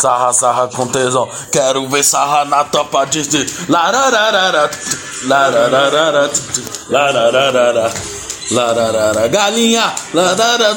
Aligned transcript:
Sarra, 0.00 0.32
sarra 0.32 0.68
com 0.68 0.86
tesão, 0.86 1.28
quero 1.50 1.88
ver 1.88 2.04
sarra 2.04 2.44
na 2.44 2.64
topa 2.64 3.06
de 3.06 3.22
larararara, 3.68 4.70
larararara, 5.24 6.30
larararara, 6.90 7.92
lararara, 8.50 9.28
galinha, 9.28 9.94
lararara. 10.12 10.76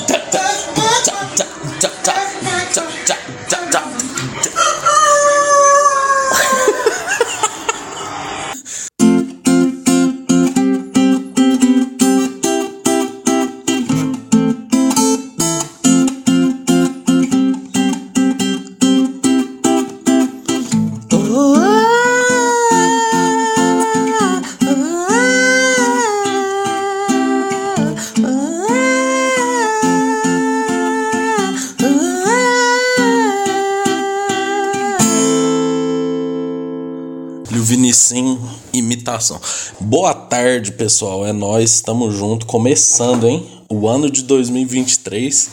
imitação. 39.11 39.41
Boa 39.79 40.13
tarde, 40.13 40.71
pessoal. 40.71 41.25
É 41.25 41.33
nós, 41.33 41.75
estamos 41.75 42.15
junto, 42.15 42.45
começando, 42.45 43.27
hein? 43.27 43.45
O 43.69 43.87
ano 43.87 44.09
de 44.09 44.23
2023, 44.23 45.49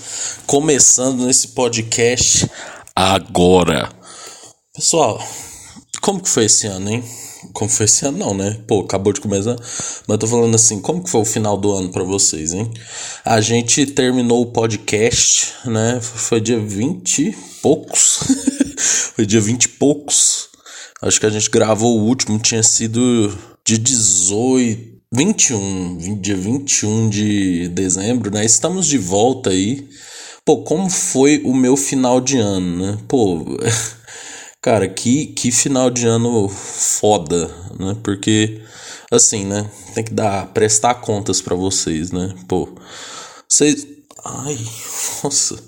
começando 0.47 1.25
nesse 1.25 1.49
podcast 1.49 2.49
agora. 2.95 3.89
Pessoal, 4.73 5.21
como 6.01 6.21
que 6.21 6.29
foi 6.29 6.45
esse 6.45 6.67
ano, 6.67 6.89
hein? 6.91 7.05
Como 7.53 7.69
foi 7.69 7.87
esse 7.87 8.07
ano, 8.07 8.19
não, 8.19 8.35
né? 8.35 8.59
Pô, 8.67 8.81
acabou 8.81 9.13
de 9.13 9.21
começar. 9.21 9.57
Mas 9.57 10.09
eu 10.09 10.19
tô 10.19 10.27
falando 10.27 10.55
assim, 10.55 10.81
como 10.81 11.03
que 11.03 11.11
foi 11.11 11.21
o 11.21 11.25
final 11.25 11.57
do 11.57 11.73
ano 11.73 11.91
para 11.91 12.05
vocês, 12.05 12.53
hein? 12.53 12.71
A 13.25 13.41
gente 13.41 13.87
terminou 13.87 14.43
o 14.43 14.53
podcast, 14.53 15.55
né? 15.65 15.99
Foi 16.01 16.41
dia 16.41 16.61
20 16.61 17.19
e 17.19 17.33
poucos. 17.61 18.21
foi 19.17 19.27
dia 19.27 19.41
20 19.41 19.65
e 19.65 19.69
poucos 19.69 20.49
Acho 21.01 21.21
que 21.21 21.27
a 21.27 21.31
gente 21.31 21.49
gravou 21.51 21.99
o 21.99 22.05
último, 22.05 22.39
tinha 22.39 22.63
sido 22.63 23.37
de 23.65 23.79
18. 23.79 24.99
21, 25.11 26.21
dia 26.21 26.37
21 26.37 27.09
de 27.09 27.69
dezembro, 27.69 28.31
né? 28.31 28.45
Estamos 28.45 28.87
de 28.87 28.99
volta 28.99 29.51
aí. 29.51 29.89
Pô, 30.45 30.59
como 30.63 30.91
foi 30.91 31.41
o 31.45 31.55
meu 31.55 31.77
final 31.77 32.21
de 32.21 32.37
ano, 32.37 32.87
né? 32.87 32.99
Pô, 33.09 33.43
cara, 34.61 34.87
que, 34.87 35.27
que 35.29 35.51
final 35.51 35.91
de 35.91 36.07
ano 36.07 36.47
foda, 36.49 37.47
né? 37.79 37.97
Porque, 38.03 38.61
assim, 39.11 39.45
né? 39.47 39.71
Tem 39.95 40.05
que 40.05 40.13
dar, 40.13 40.49
prestar 40.49 40.97
contas 40.97 41.41
para 41.41 41.57
vocês, 41.57 42.11
né? 42.11 42.35
Pô, 42.47 42.69
vocês. 43.49 43.87
Ai, 44.25 44.59
nossa, 45.25 45.59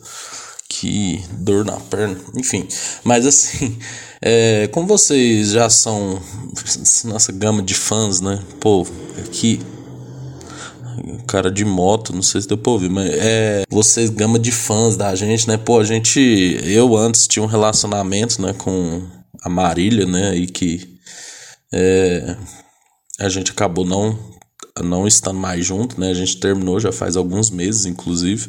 que 0.69 1.25
dor 1.33 1.65
na 1.65 1.81
perna. 1.81 2.21
Enfim, 2.37 2.69
mas 3.05 3.27
assim. 3.27 3.79
É, 4.23 4.69
como 4.69 4.87
vocês 4.87 5.51
já 5.51 5.71
são 5.71 6.21
nossa 7.05 7.33
gama 7.33 7.63
de 7.63 7.75
fãs, 7.75 8.21
né? 8.21 8.43
Pô, 8.61 8.87
aqui 9.19 9.61
cara 11.27 11.51
de 11.51 11.65
moto, 11.65 12.13
não 12.13 12.23
sei 12.23 12.43
se 12.43 12.49
deu 12.49 12.59
pra 12.59 12.73
ouvir, 12.73 12.91
mas 12.91 13.09
é. 13.11 13.63
Vocês, 13.71 14.11
gama 14.11 14.39
de 14.39 14.51
fãs 14.51 14.97
da 14.97 15.15
gente, 15.15 15.47
né? 15.49 15.57
Pô, 15.57 15.79
a 15.79 15.85
gente. 15.85 16.21
Eu 16.65 16.97
antes 16.97 17.27
tinha 17.27 17.43
um 17.43 17.47
relacionamento, 17.47 18.43
né, 18.43 18.53
com 18.53 19.03
a 19.43 19.49
Marília, 19.49 20.07
né? 20.07 20.37
E 20.37 20.47
que. 20.47 20.99
É, 21.73 22.37
a 23.19 23.29
gente 23.29 23.53
acabou 23.53 23.85
não 23.85 24.19
não 24.83 25.07
estando 25.07 25.39
mais 25.39 25.65
junto, 25.65 26.01
né? 26.01 26.11
A 26.11 26.15
gente 26.15 26.39
terminou 26.39 26.81
já 26.81 26.91
faz 26.91 27.17
alguns 27.17 27.51
meses, 27.51 27.87
inclusive. 27.87 28.49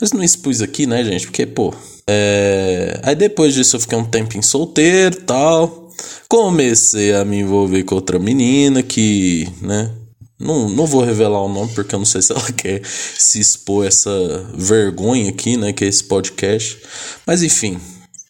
Mas 0.00 0.12
não 0.12 0.22
expus 0.22 0.62
aqui, 0.62 0.86
né, 0.86 1.04
gente? 1.04 1.26
Porque, 1.26 1.44
pô, 1.46 1.74
é... 2.08 3.00
Aí 3.02 3.14
depois 3.14 3.54
disso 3.54 3.76
eu 3.76 3.80
fiquei 3.80 3.98
um 3.98 4.04
tempinho 4.04 4.42
solteiro 4.42 5.22
tal. 5.22 5.90
Comecei 6.28 7.14
a 7.14 7.24
me 7.24 7.40
envolver 7.40 7.82
com 7.84 7.94
outra 7.94 8.18
menina 8.18 8.82
que, 8.82 9.48
né? 9.62 9.92
Não, 10.38 10.68
não 10.68 10.86
vou 10.86 11.02
revelar 11.02 11.40
o 11.42 11.48
nome 11.48 11.72
porque 11.74 11.94
eu 11.94 11.98
não 11.98 12.06
sei 12.06 12.20
se 12.20 12.32
ela 12.32 12.50
quer 12.52 12.84
se 12.84 13.40
expor 13.40 13.86
essa 13.86 14.10
vergonha 14.54 15.30
aqui, 15.30 15.56
né? 15.56 15.72
Que 15.72 15.84
é 15.84 15.88
esse 15.88 16.04
podcast. 16.04 16.80
Mas 17.26 17.42
enfim, 17.42 17.80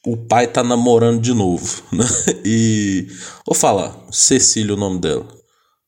o 0.07 0.17
pai 0.17 0.47
tá 0.47 0.63
namorando 0.63 1.21
de 1.21 1.35
novo, 1.35 1.83
né? 1.93 2.07
E 2.45 3.09
vou 3.45 3.55
falar, 3.55 3.97
Cecília 4.11 4.75
o 4.75 4.79
nome 4.79 5.01
dela. 5.01 5.27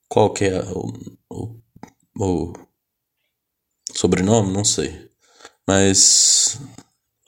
Qual 0.09 0.31
que 0.31 0.47
é 0.47 0.61
o, 0.65 0.93
o, 1.31 1.61
o 2.19 2.53
sobrenome? 3.95 4.53
Não 4.53 4.65
sei. 4.65 5.09
Mas 5.67 6.59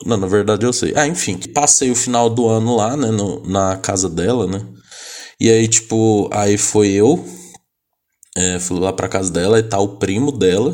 não, 0.05 0.17
na 0.17 0.27
verdade 0.27 0.65
eu 0.65 0.73
sei. 0.73 0.93
Ah, 0.95 1.07
enfim, 1.07 1.37
passei 1.53 1.91
o 1.91 1.95
final 1.95 2.29
do 2.29 2.47
ano 2.47 2.75
lá, 2.75 2.95
né, 2.97 3.11
no, 3.11 3.41
na 3.47 3.77
casa 3.77 4.09
dela, 4.09 4.47
né? 4.47 4.65
E 5.39 5.49
aí, 5.49 5.67
tipo, 5.67 6.29
aí 6.31 6.57
foi 6.57 6.89
eu, 6.91 7.23
é, 8.37 8.59
fui 8.59 8.79
lá 8.79 8.93
pra 8.93 9.09
casa 9.09 9.31
dela 9.31 9.59
e 9.59 9.63
tá 9.63 9.79
o 9.79 9.97
primo 9.97 10.31
dela, 10.31 10.73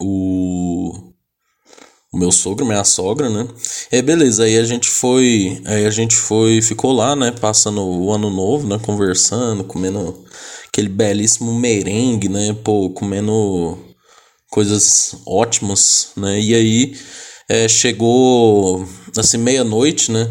o, 0.00 1.12
o 2.12 2.18
meu 2.18 2.32
sogro, 2.32 2.64
minha 2.66 2.84
sogra, 2.84 3.28
né? 3.28 3.46
E 3.92 4.00
beleza, 4.02 4.44
aí 4.44 4.58
a 4.58 4.64
gente 4.64 4.88
foi, 4.88 5.60
aí 5.66 5.86
a 5.86 5.90
gente 5.90 6.16
foi, 6.16 6.62
ficou 6.62 6.92
lá, 6.92 7.14
né, 7.14 7.30
passando 7.32 7.82
o 7.82 8.12
ano 8.12 8.30
novo, 8.30 8.66
né, 8.66 8.78
conversando, 8.78 9.64
comendo 9.64 10.24
aquele 10.66 10.88
belíssimo 10.88 11.54
merengue, 11.54 12.28
né, 12.28 12.54
pô, 12.64 12.90
comendo 12.90 13.78
coisas 14.50 15.16
ótimas, 15.26 16.12
né? 16.16 16.40
E 16.40 16.54
aí 16.54 16.96
é, 17.48 17.66
chegou 17.66 18.86
assim 19.16 19.38
meia-noite, 19.38 20.12
né? 20.12 20.28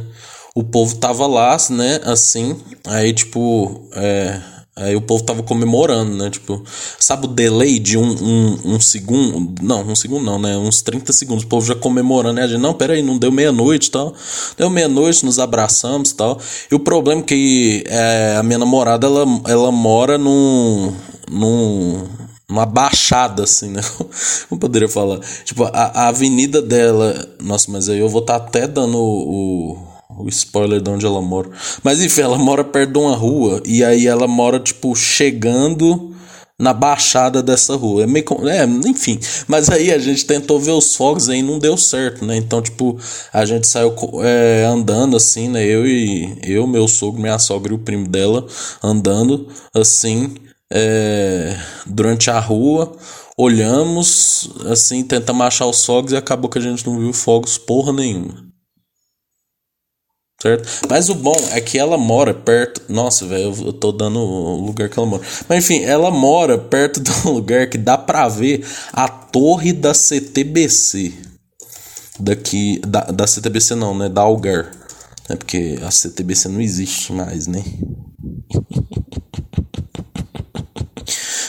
O 0.56 0.64
povo 0.64 0.96
tava 0.96 1.26
lá, 1.28 1.58
né? 1.70 2.00
Assim, 2.04 2.56
aí 2.86 3.14
tipo, 3.14 3.90
é, 3.94 4.40
aí 4.76 4.96
o 4.96 5.02
povo 5.02 5.24
tava 5.24 5.44
comemorando, 5.44 6.16
né? 6.16 6.30
Tipo, 6.30 6.64
sabe 7.00 7.26
o 7.26 7.30
delay 7.30 7.80
de 7.80 7.98
um, 7.98 8.04
um, 8.04 8.76
um 8.76 8.80
segundo? 8.80 9.56
Não, 9.62 9.82
um 9.82 9.96
segundo 9.96 10.24
não, 10.24 10.40
né? 10.40 10.58
Uns 10.58 10.82
30 10.82 11.12
segundos. 11.12 11.44
O 11.44 11.48
povo 11.48 11.66
já 11.66 11.76
comemorando, 11.76 12.36
né? 12.36 12.44
A 12.44 12.48
gente, 12.48 12.62
não, 12.62 12.74
peraí, 12.74 13.02
não 13.02 13.18
deu 13.18 13.32
meia-noite 13.32 13.92
tal. 13.92 14.14
Deu 14.58 14.70
meia-noite, 14.70 15.26
nos 15.26 15.40
abraçamos 15.40 16.12
tal. 16.12 16.40
E 16.72 16.76
o 16.76 16.80
problema 16.80 17.22
é 17.22 17.24
que 17.24 17.84
é, 17.88 18.36
a 18.38 18.44
minha 18.44 18.60
namorada, 18.60 19.08
ela, 19.08 19.26
ela 19.48 19.72
mora 19.72 20.18
num. 20.18 20.94
num 21.30 22.27
uma 22.50 22.66
baixada, 22.66 23.44
assim, 23.44 23.70
né? 23.70 23.82
Como 24.48 24.60
poderia 24.60 24.88
falar? 24.88 25.20
Tipo, 25.44 25.66
a, 25.66 25.70
a 25.70 26.08
avenida 26.08 26.62
dela. 26.62 27.28
Nossa, 27.42 27.70
mas 27.72 27.90
aí 27.90 28.00
eu 28.00 28.10
vou 28.10 28.22
estar 28.22 28.40
tá 28.40 28.46
até 28.46 28.68
dando 28.68 28.98
o, 28.98 29.78
o, 30.10 30.24
o, 30.24 30.30
spoiler 30.30 30.82
de 30.82 30.90
onde 30.90 31.06
ela 31.06 31.22
mora. 31.22 31.50
Mas 31.84 32.02
enfim, 32.02 32.22
ela 32.22 32.38
mora 32.38 32.64
perto 32.64 32.94
de 32.94 33.00
uma 33.00 33.16
rua. 33.16 33.62
E 33.66 33.84
aí 33.84 34.08
ela 34.08 34.28
mora, 34.28 34.60
tipo, 34.60 34.96
chegando 34.96 36.16
na 36.58 36.74
baixada 36.74 37.44
dessa 37.44 37.76
rua. 37.76 38.04
É 38.04 38.08
meio. 38.08 38.26
É, 38.48 38.64
enfim. 38.64 39.20
Mas 39.46 39.70
aí 39.70 39.92
a 39.92 40.00
gente 40.00 40.26
tentou 40.26 40.58
ver 40.58 40.72
os 40.72 40.96
fogos 40.96 41.28
aí 41.28 41.42
não 41.42 41.60
deu 41.60 41.78
certo, 41.78 42.26
né? 42.26 42.38
Então, 42.38 42.62
tipo, 42.62 42.98
a 43.34 43.44
gente 43.46 43.68
saiu 43.68 43.94
é, 44.24 44.64
andando 44.66 45.18
assim, 45.18 45.50
né? 45.50 45.66
Eu 45.66 45.86
e. 45.86 46.38
Eu, 46.44 46.66
meu 46.66 46.88
sogro, 46.88 47.22
minha 47.22 47.38
sogra 47.40 47.74
e 47.74 47.76
o 47.76 47.80
primo 47.80 48.08
dela 48.08 48.48
andando 48.82 49.48
assim 49.76 50.47
é, 50.72 51.58
durante 51.86 52.30
a 52.30 52.40
rua, 52.40 52.96
olhamos, 53.38 54.50
assim, 54.66 55.04
tentamos 55.04 55.46
achar 55.46 55.66
os 55.66 55.86
fogos 55.86 56.12
e 56.12 56.18
acabou 56.18 56.50
que 56.50 56.58
a 56.58 56.62
gente 56.62 56.86
não 56.86 57.00
viu 57.00 57.14
fogos 57.14 57.58
porra 57.58 57.94
nenhuma. 57.94 58.48
Certo? 60.40 60.88
Mas 60.88 61.10
o 61.10 61.16
bom 61.16 61.36
é 61.52 61.60
que 61.60 61.80
ela 61.80 61.98
mora 61.98 62.32
perto. 62.32 62.82
Nossa, 62.88 63.26
velho, 63.26 63.56
eu 63.66 63.74
tô 63.74 63.92
dando 63.92 64.20
o 64.20 64.66
lugar 64.68 64.88
que 64.88 65.00
ela 65.00 65.08
mora. 65.08 65.24
Mas 65.50 65.64
enfim, 65.66 65.84
ela 65.84 66.12
mora 66.12 66.60
perto 66.60 67.02
de 67.02 67.12
um 67.26 67.32
lugar 67.32 67.68
que 67.68 67.78
dá 67.78 67.98
pra 67.98 68.28
ver 68.28 68.64
a 68.94 69.08
torre 69.08 69.74
da 69.74 69.96
CTBC. 69.96 71.14
Daqui. 72.20 72.80
Da, 72.86 73.02
da 73.06 73.26
CTBC 73.26 73.74
não, 73.74 73.98
né? 73.98 74.10
Da 74.10 74.22
Algar. 74.22 74.72
É 75.28 75.36
porque 75.36 75.80
a 75.82 75.90
CTBC 75.90 76.50
não 76.50 76.62
existe 76.62 77.12
mais, 77.12 77.48
né? 77.48 77.64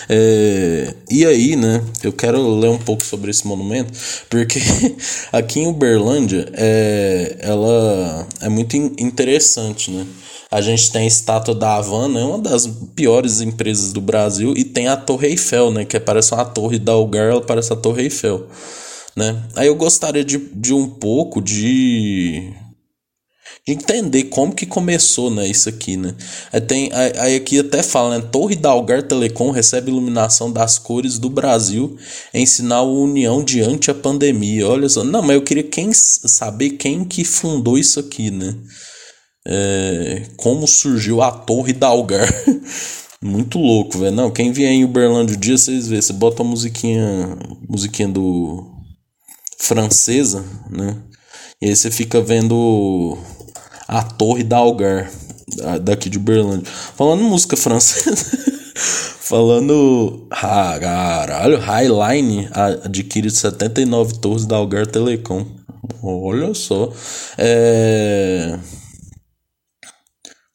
É, 0.08 0.94
e 1.10 1.26
aí, 1.26 1.54
né, 1.54 1.84
eu 2.02 2.12
quero 2.12 2.58
ler 2.58 2.70
um 2.70 2.78
pouco 2.78 3.04
sobre 3.04 3.30
esse 3.30 3.46
monumento, 3.46 3.92
porque 4.30 4.58
aqui 5.30 5.60
em 5.60 5.66
Uberlândia 5.66 6.48
é, 6.54 7.36
ela 7.40 8.26
é 8.40 8.48
muito 8.48 8.74
interessante, 8.76 9.90
né? 9.90 10.06
A 10.50 10.62
gente 10.62 10.90
tem 10.90 11.02
a 11.02 11.06
estátua 11.06 11.54
da 11.54 11.76
Havana, 11.76 12.20
é 12.20 12.24
uma 12.24 12.38
das 12.38 12.66
piores 12.96 13.42
empresas 13.42 13.92
do 13.92 14.00
Brasil, 14.00 14.54
e 14.56 14.64
tem 14.64 14.88
a 14.88 14.96
Torre 14.96 15.28
Eiffel, 15.28 15.70
né? 15.70 15.84
Que 15.84 16.00
parece 16.00 16.32
uma 16.32 16.44
torre 16.44 16.78
da 16.78 16.92
Algar, 16.92 17.30
ela 17.30 17.42
parece 17.42 17.70
a 17.70 17.76
Torre 17.76 18.04
Eiffel, 18.04 18.46
né? 19.14 19.42
Aí 19.54 19.66
eu 19.66 19.74
gostaria 19.74 20.24
de, 20.24 20.38
de 20.38 20.72
um 20.72 20.88
pouco 20.88 21.42
de 21.42 22.50
entender 23.72 24.24
como 24.24 24.54
que 24.54 24.64
começou, 24.64 25.30
né, 25.30 25.46
isso 25.46 25.68
aqui, 25.68 25.96
né? 25.96 26.14
Aí, 26.52 26.60
tem, 26.60 26.90
aí 26.92 27.36
aqui 27.36 27.58
até 27.58 27.82
fala, 27.82 28.18
né, 28.18 28.28
Torre 28.32 28.56
da 28.56 28.70
Algar 28.70 29.02
Telecom 29.02 29.50
recebe 29.50 29.90
iluminação 29.90 30.50
das 30.50 30.78
cores 30.78 31.18
do 31.18 31.28
Brasil 31.28 31.96
em 32.32 32.46
sinal 32.46 32.92
união 32.92 33.44
diante 33.44 33.90
a 33.90 33.94
pandemia. 33.94 34.66
Olha 34.66 34.88
só, 34.88 35.04
não, 35.04 35.22
mas 35.22 35.36
eu 35.36 35.42
queria 35.42 35.62
quem 35.64 35.92
saber 35.92 36.70
quem 36.70 37.04
que 37.04 37.24
fundou 37.24 37.78
isso 37.78 38.00
aqui, 38.00 38.30
né? 38.30 38.54
É, 39.46 40.22
como 40.36 40.66
surgiu 40.66 41.22
a 41.22 41.30
Torre 41.30 41.72
da 41.72 41.88
Algar. 41.88 42.28
Muito 43.20 43.58
louco, 43.58 43.98
velho. 43.98 44.14
Não, 44.14 44.30
quem 44.30 44.52
vier 44.52 44.70
em 44.70 44.84
Uberlândia 44.84 45.34
o 45.34 45.38
dia, 45.38 45.58
vocês 45.58 45.88
vê, 45.88 46.00
você 46.00 46.12
bota 46.12 46.42
a 46.42 46.46
musiquinha, 46.46 47.36
musiquinha 47.68 48.08
do 48.08 48.64
francesa, 49.58 50.44
né? 50.70 50.96
E 51.60 51.68
aí 51.68 51.76
você 51.76 51.90
fica 51.90 52.20
vendo 52.20 53.18
a 53.88 54.02
Torre 54.02 54.44
da 54.44 54.58
Algar, 54.58 55.10
daqui 55.82 56.10
de 56.10 56.18
Uberlândia. 56.18 56.70
Falando 56.94 57.22
música 57.22 57.56
francesa. 57.56 58.20
Falando. 58.76 60.26
Ah, 60.30 60.78
caralho, 60.80 61.58
Highline 61.58 62.48
adquire 62.84 63.30
79 63.30 64.18
torres 64.20 64.46
da 64.46 64.56
Algar 64.56 64.86
Telecom. 64.86 65.44
Olha 66.02 66.54
só. 66.54 66.92
É. 67.36 68.58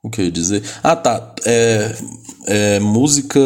O 0.03 0.09
que 0.09 0.19
eu 0.19 0.25
ia 0.25 0.31
dizer? 0.31 0.61
Ah, 0.83 0.97
tá. 0.97 1.33
É, 1.45 1.95
é, 2.45 2.79
música 2.81 3.39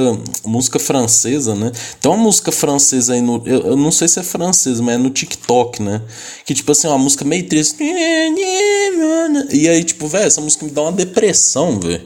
música 0.44 0.80
francesa, 0.80 1.54
né? 1.54 1.72
Tem 2.02 2.12
uma 2.12 2.18
música 2.18 2.52
francesa 2.52 3.14
aí 3.14 3.22
no. 3.22 3.44
Eu, 3.46 3.62
eu, 3.62 3.78
não 3.78 3.92
sei 3.92 4.08
se 4.08 4.20
é 4.20 4.24
francesa, 4.24 4.82
mas 4.82 4.96
é 4.96 4.98
no 4.98 5.12
TikTok, 5.12 5.84
né? 5.84 6.02
Que 6.46 6.56
tipo 6.56 6.72
assim, 6.72 6.88
uma 6.88 6.98
música 6.98 7.24
meio 7.24 7.48
triste. 7.48 7.78
E 9.52 9.70
aí, 9.70 9.84
tipo, 9.84 10.08
velho, 10.08 10.26
essa 10.26 10.42
música 10.42 10.66
me 10.66 10.72
dá 10.72 10.82
uma 10.82 10.92
depressão, 10.92 11.80
velho. 11.80 12.02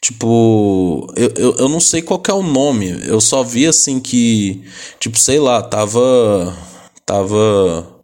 Tipo, 0.00 1.06
eu, 1.16 1.32
eu, 1.36 1.56
eu 1.56 1.68
não 1.68 1.80
sei 1.80 2.02
qual 2.02 2.20
é 2.28 2.32
o 2.32 2.42
nome. 2.42 3.00
Eu 3.06 3.20
só 3.20 3.44
vi 3.44 3.66
assim 3.66 4.00
que. 4.00 4.64
Tipo, 4.98 5.16
sei 5.16 5.38
lá, 5.38 5.62
tava. 5.62 6.56
Tava. 7.04 7.94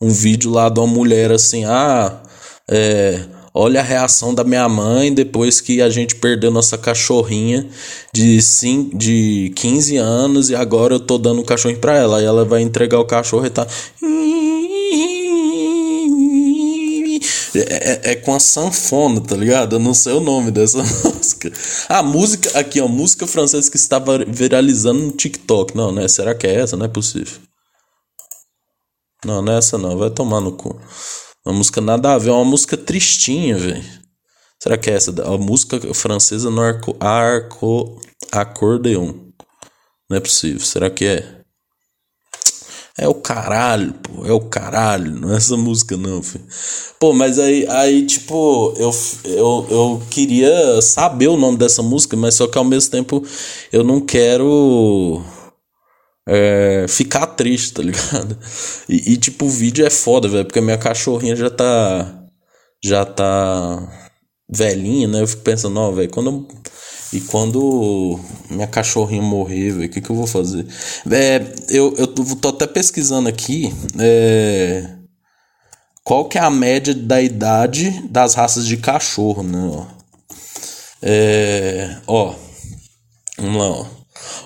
Um 0.00 0.10
vídeo 0.10 0.52
lá 0.52 0.68
de 0.68 0.78
uma 0.78 0.86
mulher 0.86 1.32
assim, 1.32 1.64
ah. 1.64 2.22
É 2.70 3.35
Olha 3.58 3.80
a 3.80 3.82
reação 3.82 4.34
da 4.34 4.44
minha 4.44 4.68
mãe 4.68 5.10
depois 5.10 5.62
que 5.62 5.80
a 5.80 5.88
gente 5.88 6.14
perdeu 6.16 6.50
nossa 6.50 6.76
cachorrinha 6.76 7.66
de, 8.12 8.42
sim, 8.42 8.90
de 8.92 9.50
15 9.56 9.96
anos 9.96 10.50
e 10.50 10.54
agora 10.54 10.96
eu 10.96 11.00
tô 11.00 11.16
dando 11.16 11.38
o 11.38 11.40
um 11.40 11.44
cachorrinho 11.44 11.80
pra 11.80 11.96
ela. 11.96 12.18
Aí 12.18 12.24
ela 12.26 12.44
vai 12.44 12.60
entregar 12.60 13.00
o 13.00 13.06
cachorro 13.06 13.46
e 13.46 13.50
tá. 13.50 13.66
É, 17.54 18.10
é, 18.10 18.12
é, 18.12 18.16
com 18.16 18.34
a 18.34 18.38
sanfona, 18.38 19.22
tá 19.22 19.34
ligado? 19.34 19.76
Eu 19.76 19.80
não 19.80 19.94
sei 19.94 20.12
o 20.12 20.20
nome 20.20 20.50
dessa 20.50 20.82
música. 21.08 21.50
A 21.88 22.02
música, 22.02 22.58
aqui 22.58 22.78
ó, 22.78 22.86
música 22.86 23.26
francesa 23.26 23.70
que 23.70 23.78
estava 23.78 24.18
viralizando 24.18 25.00
no 25.00 25.12
TikTok. 25.12 25.74
Não, 25.74 25.90
né? 25.90 26.06
Será 26.08 26.34
que 26.34 26.46
é 26.46 26.56
essa? 26.56 26.76
Não 26.76 26.84
é 26.84 26.88
possível. 26.88 27.38
Não, 29.24 29.40
não 29.40 29.54
é 29.54 29.56
essa 29.56 29.78
não. 29.78 29.96
Vai 29.96 30.10
tomar 30.10 30.42
no 30.42 30.52
cu. 30.52 30.78
Uma 31.46 31.54
música 31.54 31.80
nada 31.80 32.12
a 32.12 32.18
ver, 32.18 32.30
é 32.30 32.32
uma 32.32 32.44
música 32.44 32.76
tristinha, 32.76 33.56
velho. 33.56 33.84
Será 34.60 34.76
que 34.76 34.90
é 34.90 34.94
essa? 34.94 35.12
A 35.22 35.38
música 35.38 35.78
francesa 35.94 36.50
no 36.50 36.60
arco, 36.60 36.96
arco, 36.98 38.00
acordeon. 38.32 39.14
Não 40.10 40.16
é 40.16 40.20
possível. 40.20 40.58
Será 40.58 40.90
que 40.90 41.04
é? 41.04 41.36
É 42.98 43.06
o 43.06 43.14
caralho, 43.14 43.94
pô. 43.94 44.26
É 44.26 44.32
o 44.32 44.40
caralho. 44.40 45.12
Não 45.12 45.32
é 45.32 45.36
essa 45.36 45.56
música, 45.56 45.96
não, 45.96 46.20
filho. 46.20 46.44
Pô, 46.98 47.12
mas 47.12 47.38
aí, 47.38 47.64
aí 47.68 48.04
tipo, 48.04 48.74
eu, 48.76 48.90
eu, 49.24 49.66
eu 49.70 50.02
queria 50.10 50.82
saber 50.82 51.28
o 51.28 51.36
nome 51.36 51.58
dessa 51.58 51.80
música, 51.80 52.16
mas 52.16 52.34
só 52.34 52.48
que 52.48 52.58
ao 52.58 52.64
mesmo 52.64 52.90
tempo 52.90 53.22
eu 53.72 53.84
não 53.84 54.00
quero 54.00 55.22
é, 56.26 56.86
ficar 56.88 57.26
triste, 57.28 57.74
tá 57.74 57.82
ligado? 57.82 58.36
E, 58.88 59.12
e, 59.12 59.16
tipo, 59.16 59.46
o 59.46 59.50
vídeo 59.50 59.86
é 59.86 59.90
foda, 59.90 60.28
velho, 60.28 60.44
porque 60.44 60.58
a 60.58 60.62
minha 60.62 60.78
cachorrinha 60.78 61.36
já 61.36 61.50
tá. 61.50 62.24
Já 62.84 63.04
tá 63.04 64.10
velhinha, 64.48 65.08
né? 65.08 65.22
Eu 65.22 65.26
fico 65.26 65.42
pensando, 65.42 65.78
ó, 65.78 65.90
velho, 65.92 66.10
quando. 66.10 66.46
E 67.12 67.20
quando 67.20 68.18
minha 68.50 68.66
cachorrinha 68.66 69.22
morrer, 69.22 69.70
velho, 69.70 69.86
o 69.86 69.88
que, 69.88 70.00
que 70.00 70.10
eu 70.10 70.16
vou 70.16 70.26
fazer? 70.26 70.66
É, 71.10 71.40
eu, 71.70 71.94
eu 71.96 72.06
tô 72.08 72.48
até 72.48 72.66
pesquisando 72.66 73.28
aqui. 73.28 73.72
É, 73.98 74.88
qual 76.02 76.28
que 76.28 76.36
é 76.36 76.40
a 76.40 76.50
média 76.50 76.94
da 76.94 77.22
idade 77.22 77.90
das 78.10 78.34
raças 78.34 78.66
de 78.66 78.76
cachorro, 78.76 79.42
né? 79.42 79.58
Ó, 79.72 79.86
é, 81.02 81.96
ó 82.06 82.34
vamos 83.38 83.56
lá, 83.56 83.70
ó. 83.70 83.86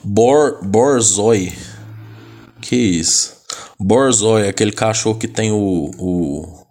Bor, 0.04 0.60
Borzoi 0.62 1.52
que 2.70 2.76
isso? 2.76 3.34
Borzoi, 3.80 4.48
aquele 4.48 4.70
cachorro 4.70 5.18
que 5.18 5.26
tem 5.26 5.50
o, 5.50 5.90
o, 5.98 6.66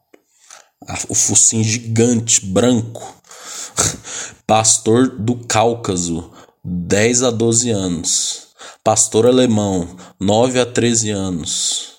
a, 0.88 0.98
o 1.10 1.14
focinho 1.14 1.62
gigante, 1.62 2.46
branco. 2.46 3.18
Pastor 4.48 5.10
do 5.10 5.36
Cáucaso, 5.36 6.32
10 6.64 7.24
a 7.24 7.32
12 7.32 7.70
anos. 7.72 8.48
Pastor 8.82 9.26
alemão, 9.26 9.98
9 10.18 10.62
a 10.62 10.66
13 10.66 11.10
anos. 11.10 11.96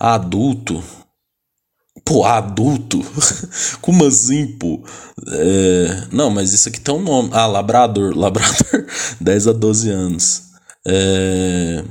Adulto. 0.00 0.82
Pô, 2.02 2.24
adulto? 2.24 3.02
Como 3.82 4.06
assim, 4.06 4.56
pô? 4.56 4.82
É... 5.28 6.08
Não, 6.10 6.30
mas 6.30 6.54
isso 6.54 6.70
aqui 6.70 6.80
tem 6.80 6.94
um 6.94 7.02
nome. 7.02 7.28
Ah, 7.32 7.46
labrador. 7.46 8.16
Labrador, 8.16 8.86
10 9.20 9.48
a 9.48 9.52
12 9.52 9.90
anos. 9.90 10.42
É... 10.86 11.84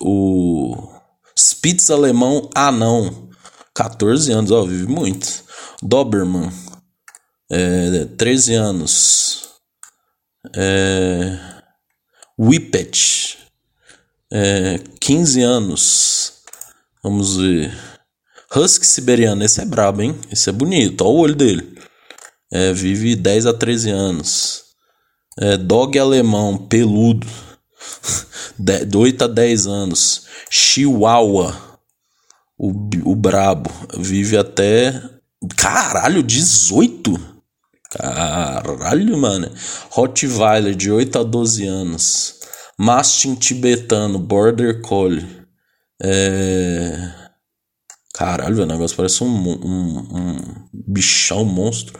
O 0.00 0.95
Spitz 1.38 1.90
alemão 1.90 2.48
anão, 2.54 3.28
14 3.74 4.32
anos, 4.32 4.50
ó, 4.50 4.64
vive 4.64 4.86
muito. 4.86 5.44
Doberman, 5.82 6.50
é, 7.50 8.06
13 8.16 8.54
anos. 8.54 9.48
É, 10.54 11.38
Whippet, 12.38 13.38
é, 14.32 14.78
15 15.00 15.42
anos. 15.42 16.32
Vamos 17.02 17.36
ver. 17.36 17.72
Husky 18.54 18.86
siberiano, 18.86 19.44
esse 19.44 19.60
é 19.60 19.64
brabo, 19.64 20.02
hein? 20.02 20.18
Esse 20.30 20.48
é 20.48 20.52
bonito, 20.52 21.02
olha 21.02 21.10
o 21.10 21.18
olho 21.18 21.34
dele. 21.34 21.78
É, 22.50 22.72
vive 22.72 23.14
10 23.14 23.46
a 23.46 23.52
13 23.52 23.90
anos. 23.90 24.64
É, 25.38 25.56
dog 25.56 25.98
alemão, 25.98 26.56
peludo. 26.56 27.26
De 28.58 28.96
8 28.96 29.24
a 29.24 29.26
10 29.26 29.66
anos. 29.66 30.26
Chihuahua, 30.50 31.54
o, 32.58 32.70
o 33.04 33.14
brabo, 33.14 33.70
vive 33.98 34.36
até. 34.36 35.02
Caralho, 35.56 36.22
18? 36.22 37.36
Caralho, 37.90 39.16
mano. 39.16 39.50
Rottweiler, 39.90 40.74
de 40.74 40.90
8 40.90 41.18
a 41.18 41.22
12 41.22 41.66
anos. 41.66 42.40
Mastin 42.78 43.34
tibetano, 43.34 44.18
Border 44.18 44.80
Collie. 44.82 45.26
É. 46.02 47.26
Caralho, 48.14 48.62
o 48.62 48.66
negócio 48.66 48.96
parece 48.96 49.22
um, 49.22 49.26
um, 49.26 49.98
um 50.10 50.68
bichão, 50.72 51.42
um 51.42 51.44
monstro. 51.44 51.98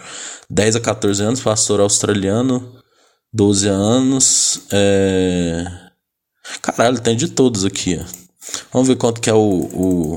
10 0.48 0.76
a 0.76 0.80
14 0.80 1.22
anos, 1.22 1.40
pastor 1.40 1.80
australiano. 1.80 2.80
12 3.32 3.68
anos. 3.68 4.66
É... 4.72 5.85
Caralho, 6.62 7.00
tem 7.00 7.16
de 7.16 7.28
todos 7.28 7.64
aqui, 7.64 7.98
ó. 8.00 8.26
Vamos 8.72 8.88
ver 8.88 8.96
quanto 8.96 9.20
que 9.20 9.30
é 9.30 9.34
o, 9.34 9.38
o, 9.40 10.16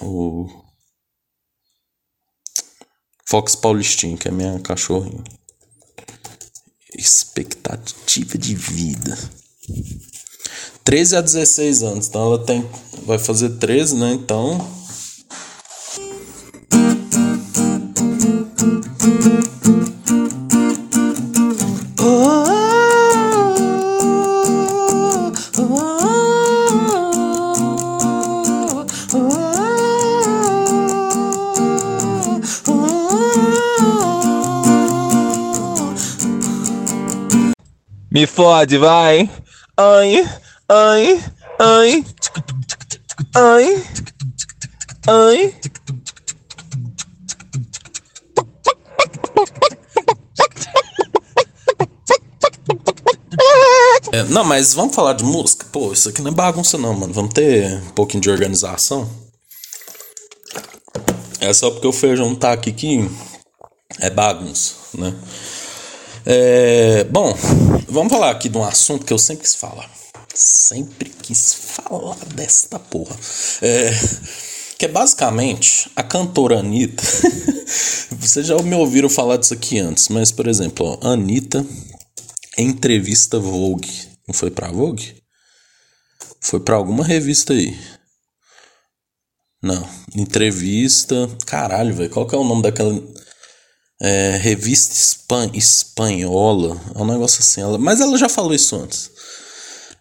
o 0.00 0.66
Fox 3.28 3.54
Paulistinho, 3.54 4.16
que 4.16 4.28
é 4.28 4.30
minha 4.30 4.58
cachorrinha. 4.60 5.22
Expectativa 6.96 8.38
de 8.38 8.54
vida. 8.54 9.18
13 10.84 11.16
a 11.16 11.20
16 11.20 11.82
anos. 11.82 12.06
Então 12.08 12.22
ela 12.22 12.44
tem. 12.44 12.64
Vai 13.04 13.18
fazer 13.18 13.50
13, 13.58 13.96
né? 13.96 14.12
Então. 14.12 14.58
Me 38.16 38.26
fode, 38.26 38.78
vai. 38.78 39.28
Ai, 39.76 40.26
ai, 40.70 41.24
ai. 41.58 42.04
Ai. 43.34 43.84
Ai. 45.06 45.54
É, 54.12 54.22
não, 54.30 54.44
mas 54.44 54.72
vamos 54.72 54.94
falar 54.94 55.12
de 55.12 55.22
música? 55.22 55.66
Pô, 55.70 55.92
isso 55.92 56.08
aqui 56.08 56.22
não 56.22 56.30
é 56.30 56.34
bagunça 56.34 56.78
não, 56.78 56.94
mano. 56.94 57.12
Vamos 57.12 57.34
ter 57.34 57.70
um 57.82 57.90
pouquinho 57.90 58.22
de 58.22 58.30
organização. 58.30 59.06
É 61.38 61.52
só 61.52 61.70
porque 61.70 61.86
o 61.86 61.92
feijão 61.92 62.34
tá 62.34 62.50
aqui 62.50 62.72
que 62.72 63.10
é 64.00 64.08
bagunça, 64.08 64.72
né? 64.94 65.14
É, 66.28 67.04
bom, 67.04 67.32
vamos 67.88 68.12
falar 68.12 68.32
aqui 68.32 68.48
de 68.48 68.58
um 68.58 68.64
assunto 68.64 69.06
que 69.06 69.12
eu 69.12 69.18
sempre 69.18 69.44
quis 69.44 69.54
falar. 69.54 69.88
Sempre 70.34 71.08
quis 71.08 71.54
falar 71.54 72.16
desta 72.34 72.80
porra. 72.80 73.16
É, 73.62 73.92
que 74.76 74.86
é 74.86 74.88
basicamente 74.88 75.88
a 75.94 76.02
cantora 76.02 76.58
Anitta. 76.58 77.02
Vocês 78.10 78.44
já 78.44 78.60
me 78.60 78.74
ouviram 78.74 79.08
falar 79.08 79.36
disso 79.36 79.54
aqui 79.54 79.78
antes, 79.78 80.08
mas 80.08 80.32
por 80.32 80.48
exemplo, 80.48 80.98
ó, 81.00 81.12
Anitta 81.12 81.64
entrevista 82.58 83.38
Vogue. 83.38 83.90
Não 84.26 84.34
foi 84.34 84.50
pra 84.50 84.70
Vogue? 84.72 85.22
Foi 86.40 86.58
pra 86.58 86.74
alguma 86.74 87.04
revista 87.04 87.52
aí. 87.52 87.78
Não, 89.62 89.88
entrevista. 90.14 91.28
Caralho, 91.46 91.94
velho. 91.94 92.10
Qual 92.10 92.26
que 92.26 92.34
é 92.34 92.38
o 92.38 92.44
nome 92.44 92.62
daquela 92.62 92.92
é, 94.00 94.36
revista 94.36 94.94
espan 94.94 95.50
espanhola? 95.54 96.80
É 96.94 96.98
um 96.98 97.06
negócio 97.06 97.40
assim. 97.40 97.60
Ela, 97.60 97.78
mas 97.78 98.00
ela 98.00 98.16
já 98.18 98.28
falou 98.28 98.54
isso 98.54 98.76
antes. 98.76 99.10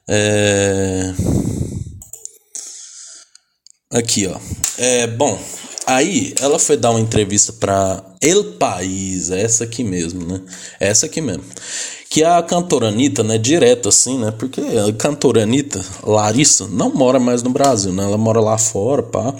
É... 0.08 1.14
Aqui, 3.92 4.28
ó. 4.28 4.38
É, 4.78 5.08
bom, 5.08 5.40
aí 5.88 6.34
ela 6.40 6.60
foi 6.60 6.76
dar 6.76 6.92
uma 6.92 7.00
entrevista 7.00 7.54
para 7.54 8.04
El 8.22 8.54
País, 8.54 9.32
é 9.32 9.42
essa 9.42 9.64
aqui 9.64 9.84
mesmo, 9.84 10.26
né? 10.26 10.42
É 10.80 10.88
essa 10.88 11.06
aqui 11.06 11.22
mesmo. 11.22 11.46
Que 12.10 12.24
a 12.24 12.42
cantora 12.44 12.90
Anitta, 12.90 13.24
né, 13.24 13.38
direto 13.38 13.90
assim, 13.90 14.20
né? 14.20 14.32
Porque 14.32 14.62
a 14.62 14.94
cantora 14.94 15.44
Anitta, 15.44 15.84
Larissa, 16.04 16.68
não 16.68 16.94
mora 16.94 17.20
mais 17.20 17.42
no 17.42 17.50
Brasil, 17.50 17.94
né? 17.94 18.04
Ela 18.04 18.18
mora 18.18 18.40
lá 18.40 18.58
fora, 18.58 19.04
pá. 19.04 19.34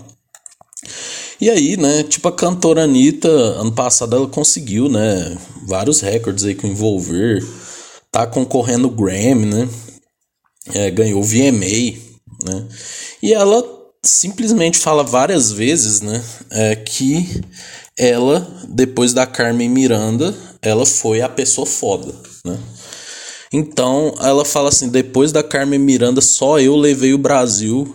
E 1.40 1.50
aí, 1.50 1.76
né, 1.76 2.04
tipo 2.04 2.28
a 2.28 2.32
cantora 2.32 2.84
Anitta, 2.84 3.28
ano 3.28 3.72
passado 3.72 4.16
ela 4.16 4.28
conseguiu, 4.28 4.88
né, 4.88 5.38
vários 5.68 6.00
recordes 6.00 6.46
aí 6.46 6.56
com 6.56 6.68
envolver, 6.68 7.46
tá 8.10 8.26
concorrendo 8.26 8.90
Grammy, 8.90 9.46
né? 9.46 9.70
É, 10.74 10.90
ganhou 10.90 11.22
VMA, 11.22 12.00
né? 12.46 12.68
E 13.22 13.34
ela 13.34 13.64
simplesmente 14.04 14.78
fala 14.78 15.04
várias 15.04 15.52
vezes, 15.52 16.00
né, 16.00 16.24
é, 16.52 16.76
que 16.76 17.42
ela, 17.98 18.48
depois 18.70 19.14
da 19.14 19.26
Carmen 19.26 19.70
Miranda, 19.70 20.34
ela 20.62 20.86
foi 20.86 21.22
a 21.22 21.30
pessoa 21.30 21.68
foda, 21.68 22.14
né? 22.46 22.58
Então, 23.52 24.14
ela 24.20 24.44
fala 24.44 24.70
assim, 24.70 24.90
depois 24.90 25.32
da 25.32 25.44
Carmen 25.44 25.80
Miranda, 25.80 26.22
só 26.22 26.60
eu 26.60 26.76
levei 26.76 27.14
o 27.14 27.18
Brasil 27.18 27.94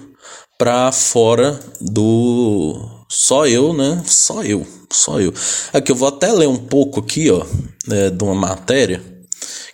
pra 0.59 0.93
fora 0.93 1.59
do 1.81 3.00
só 3.11 3.45
eu, 3.47 3.73
né? 3.73 4.03
Só 4.07 4.45
eu, 4.45 4.65
só 4.89 5.21
eu. 5.21 5.35
Aqui 5.73 5.91
eu 5.91 5.97
vou 5.97 6.07
até 6.07 6.33
ler 6.33 6.47
um 6.47 6.57
pouco 6.57 7.01
aqui, 7.01 7.29
ó, 7.29 7.45
é, 7.91 8.09
de 8.09 8.23
uma 8.25 8.35
matéria 8.35 9.03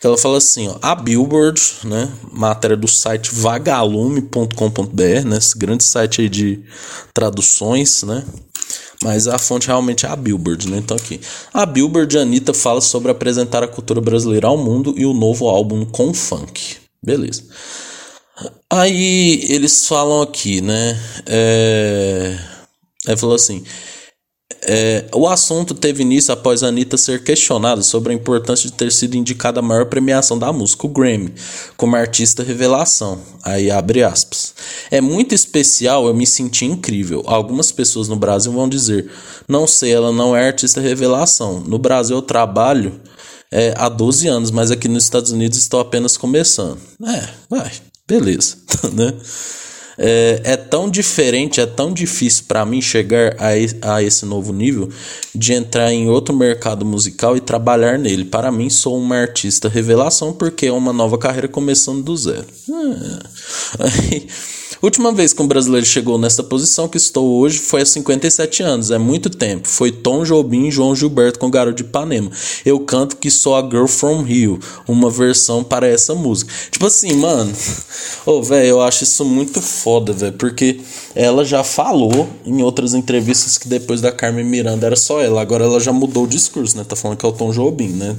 que 0.00 0.06
ela 0.06 0.16
fala 0.16 0.38
assim, 0.38 0.68
ó, 0.68 0.76
a 0.80 0.94
Billboard, 0.94 1.60
né, 1.84 2.10
matéria 2.32 2.76
do 2.76 2.86
site 2.86 3.34
vagalume.com.br, 3.34 5.26
né, 5.26 5.36
esse 5.36 5.58
grande 5.58 5.84
site 5.84 6.20
aí 6.20 6.28
de 6.28 6.62
traduções, 7.12 8.02
né, 8.02 8.24
mas 9.02 9.28
a 9.28 9.38
fonte 9.38 9.66
realmente 9.66 10.06
é 10.06 10.08
a 10.08 10.16
Billboard, 10.16 10.70
né? 10.70 10.78
Então 10.78 10.96
aqui. 10.96 11.20
A 11.52 11.66
Billboard 11.66 12.16
Anitta 12.16 12.54
fala 12.54 12.80
sobre 12.80 13.10
apresentar 13.10 13.62
a 13.62 13.68
cultura 13.68 14.00
brasileira 14.00 14.48
ao 14.48 14.56
mundo 14.56 14.94
e 14.96 15.04
o 15.04 15.12
novo 15.12 15.48
álbum 15.48 15.84
com 15.84 16.14
funk. 16.14 16.76
Beleza. 17.04 17.44
Aí 18.70 19.46
eles 19.50 19.86
falam 19.86 20.22
aqui, 20.22 20.62
né? 20.62 20.98
É... 21.26 22.55
Aí 23.06 23.16
falou 23.16 23.36
assim: 23.36 23.64
é, 24.62 25.06
o 25.12 25.28
assunto 25.28 25.74
teve 25.74 26.02
início 26.02 26.32
após 26.32 26.62
a 26.62 26.68
Anitta 26.68 26.96
ser 26.96 27.22
questionada 27.22 27.82
sobre 27.82 28.12
a 28.12 28.16
importância 28.16 28.68
de 28.68 28.76
ter 28.76 28.90
sido 28.92 29.16
indicada 29.16 29.60
a 29.60 29.62
maior 29.62 29.86
premiação 29.86 30.38
da 30.38 30.52
música, 30.52 30.86
o 30.86 30.90
Grammy, 30.90 31.34
como 31.76 31.96
artista 31.96 32.42
revelação. 32.42 33.20
Aí 33.42 33.70
abre 33.70 34.02
aspas. 34.02 34.54
É 34.90 35.00
muito 35.00 35.34
especial, 35.34 36.06
eu 36.06 36.14
me 36.14 36.26
senti 36.26 36.64
incrível. 36.64 37.22
Algumas 37.26 37.70
pessoas 37.72 38.08
no 38.08 38.16
Brasil 38.16 38.52
vão 38.52 38.68
dizer: 38.68 39.10
não 39.48 39.66
sei, 39.66 39.92
ela 39.92 40.12
não 40.12 40.34
é 40.34 40.46
artista 40.46 40.80
revelação. 40.80 41.60
No 41.60 41.78
Brasil 41.78 42.16
eu 42.16 42.22
trabalho 42.22 43.00
é, 43.52 43.74
há 43.76 43.88
12 43.88 44.28
anos, 44.28 44.50
mas 44.50 44.70
aqui 44.70 44.88
nos 44.88 45.04
Estados 45.04 45.30
Unidos 45.30 45.58
estou 45.58 45.80
apenas 45.80 46.16
começando. 46.16 46.78
É, 47.04 47.28
vai, 47.48 47.72
beleza, 48.06 48.56
né? 48.92 49.12
É, 49.98 50.40
é 50.44 50.56
tão 50.56 50.90
diferente, 50.90 51.60
é 51.60 51.66
tão 51.66 51.92
difícil 51.92 52.44
para 52.46 52.64
mim 52.64 52.80
chegar 52.80 53.36
a, 53.38 53.94
a 53.94 54.02
esse 54.02 54.26
novo 54.26 54.52
nível 54.52 54.88
de 55.34 55.52
entrar 55.52 55.92
em 55.92 56.08
outro 56.08 56.34
mercado 56.34 56.84
musical 56.84 57.36
e 57.36 57.40
trabalhar 57.40 57.98
nele. 57.98 58.24
Para 58.24 58.52
mim, 58.52 58.68
sou 58.68 58.98
uma 58.98 59.16
artista 59.16 59.68
revelação 59.68 60.32
porque 60.32 60.66
é 60.66 60.72
uma 60.72 60.92
nova 60.92 61.18
carreira 61.18 61.48
começando 61.48 62.02
do 62.02 62.16
zero. 62.16 62.46
Última 64.82 65.10
vez 65.10 65.32
que 65.32 65.40
um 65.40 65.48
brasileiro 65.48 65.86
chegou 65.86 66.18
nessa 66.18 66.42
posição 66.42 66.86
que 66.86 66.98
estou 66.98 67.38
hoje 67.38 67.58
foi 67.58 67.80
há 67.80 67.86
57 67.86 68.62
anos, 68.62 68.90
é 68.90 68.98
muito 68.98 69.30
tempo. 69.30 69.66
Foi 69.66 69.90
Tom 69.90 70.22
Jobim 70.22 70.66
e 70.66 70.70
João 70.70 70.94
Gilberto 70.94 71.38
com 71.38 71.50
Garoto 71.50 71.76
de 71.76 71.82
Ipanema. 71.82 72.30
Eu 72.64 72.80
canto 72.80 73.16
que 73.16 73.30
sou 73.30 73.56
a 73.56 73.62
Girl 73.62 73.86
from 73.86 74.22
Rio, 74.22 74.60
uma 74.86 75.08
versão 75.08 75.64
para 75.64 75.86
essa 75.86 76.14
música. 76.14 76.52
Tipo 76.70 76.86
assim, 76.86 77.14
mano, 77.14 77.52
ô, 78.26 78.32
oh, 78.32 78.42
velho, 78.42 78.66
eu 78.66 78.80
acho 78.82 79.04
isso 79.04 79.24
muito 79.24 79.62
foda, 79.62 80.12
velho, 80.12 80.34
porque 80.34 80.80
ela 81.14 81.44
já 81.44 81.64
falou 81.64 82.28
em 82.44 82.62
outras 82.62 82.92
entrevistas 82.92 83.56
que 83.56 83.68
depois 83.68 84.02
da 84.02 84.12
Carmen 84.12 84.44
Miranda 84.44 84.86
era 84.86 84.96
só 84.96 85.22
ela, 85.22 85.40
agora 85.40 85.64
ela 85.64 85.80
já 85.80 85.92
mudou 85.92 86.24
o 86.24 86.28
discurso, 86.28 86.76
né? 86.76 86.84
Tá 86.84 86.94
falando 86.94 87.16
que 87.16 87.24
é 87.24 87.28
o 87.28 87.32
Tom 87.32 87.50
Jobim, 87.50 87.88
né? 87.88 88.14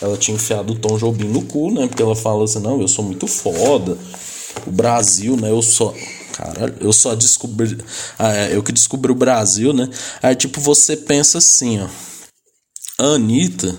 Ela 0.00 0.16
tinha 0.16 0.36
enfiado 0.36 0.72
o 0.72 0.76
Tom 0.76 0.96
Jobim 0.96 1.26
no 1.26 1.42
cu, 1.42 1.72
né? 1.72 1.88
Porque 1.88 2.02
ela 2.02 2.14
fala 2.14 2.44
assim: 2.44 2.60
não, 2.60 2.80
eu 2.80 2.86
sou 2.88 3.04
muito 3.04 3.26
foda 3.26 3.98
o 4.66 4.70
Brasil, 4.70 5.36
né? 5.36 5.50
Eu 5.50 5.62
só. 5.62 5.94
Caralho, 6.32 6.74
eu 6.80 6.92
só 6.92 7.14
descobri. 7.14 7.78
Ah, 8.18 8.34
é, 8.34 8.54
eu 8.54 8.62
que 8.62 8.72
descobri 8.72 9.10
o 9.10 9.14
Brasil, 9.14 9.72
né? 9.72 9.88
Aí, 10.22 10.34
tipo, 10.34 10.60
você 10.60 10.96
pensa 10.96 11.38
assim, 11.38 11.80
ó. 11.80 11.88
Anitta, 12.98 13.76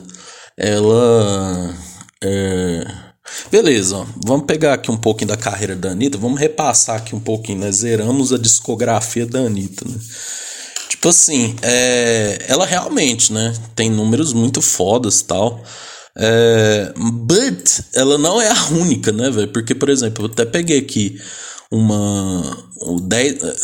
ela. 0.57 1.75
É... 2.23 2.85
Beleza, 3.51 3.97
ó. 3.97 4.05
vamos 4.25 4.45
pegar 4.45 4.73
aqui 4.73 4.89
um 4.89 4.97
pouquinho 4.97 5.27
da 5.27 5.37
carreira 5.37 5.75
da 5.75 5.89
Anitta, 5.91 6.17
vamos 6.17 6.39
repassar 6.39 6.97
aqui 6.97 7.15
um 7.15 7.19
pouquinho, 7.19 7.59
né? 7.59 7.71
Zeramos 7.71 8.31
a 8.31 8.37
discografia 8.37 9.25
da 9.25 9.39
Anitta, 9.39 9.85
né? 9.87 9.97
Tipo 10.89 11.09
assim, 11.09 11.55
é... 11.61 12.45
ela 12.47 12.65
realmente, 12.65 13.33
né? 13.33 13.53
Tem 13.75 13.89
números 13.89 14.33
muito 14.33 14.61
fodas 14.61 15.21
tal. 15.21 15.63
É, 16.19 16.93
but 16.97 17.69
ela 17.93 18.17
não 18.17 18.41
é 18.41 18.49
a 18.49 18.65
única, 18.71 19.11
né, 19.11 19.29
velho? 19.29 19.49
Porque, 19.49 19.75
por 19.75 19.89
exemplo, 19.89 20.25
eu 20.25 20.31
até 20.31 20.45
peguei 20.45 20.79
aqui 20.79 21.19
uma 21.71 22.67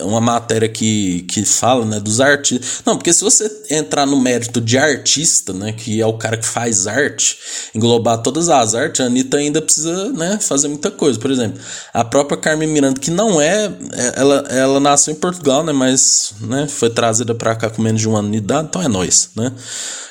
uma 0.02 0.20
matéria 0.20 0.68
que, 0.68 1.22
que 1.22 1.46
fala 1.46 1.86
né, 1.86 2.00
dos 2.00 2.20
artistas. 2.20 2.82
Não, 2.86 2.98
porque 2.98 3.14
se 3.14 3.24
você 3.24 3.50
entrar 3.70 4.06
no 4.06 4.20
mérito 4.20 4.60
de 4.60 4.78
artista, 4.78 5.54
né, 5.54 5.72
que 5.72 6.02
é 6.02 6.06
o 6.06 6.18
cara 6.18 6.36
que 6.36 6.46
faz 6.46 6.88
arte, 6.88 7.38
englobar 7.74 8.22
todas 8.22 8.50
as 8.50 8.76
artes, 8.76 9.02
a 9.02 9.06
Anitta 9.06 9.38
ainda 9.38 9.62
precisa 9.62 10.12
né, 10.12 10.40
fazer 10.42 10.68
muita 10.68 10.92
coisa. 10.92 11.20
Por 11.20 11.32
exemplo, 11.32 11.62
a 11.94 12.04
própria 12.04 12.38
Carmen 12.38 12.68
Miranda, 12.68 13.00
que 13.00 13.12
não 13.12 13.40
é. 13.40 13.66
é 13.94 14.14
ela, 14.16 14.46
ela 14.50 14.80
nasceu 14.80 15.14
em 15.14 15.18
Portugal, 15.18 15.64
né, 15.64 15.72
mas 15.72 16.34
né, 16.42 16.68
foi 16.68 16.90
trazida 16.90 17.34
para 17.36 17.56
cá 17.56 17.70
com 17.70 17.82
menos 17.82 18.02
de 18.02 18.10
um 18.10 18.16
ano 18.16 18.32
de 18.32 18.38
idade, 18.38 18.68
então 18.70 18.82
é 18.82 18.88
nós, 18.88 19.30
né? 19.36 19.52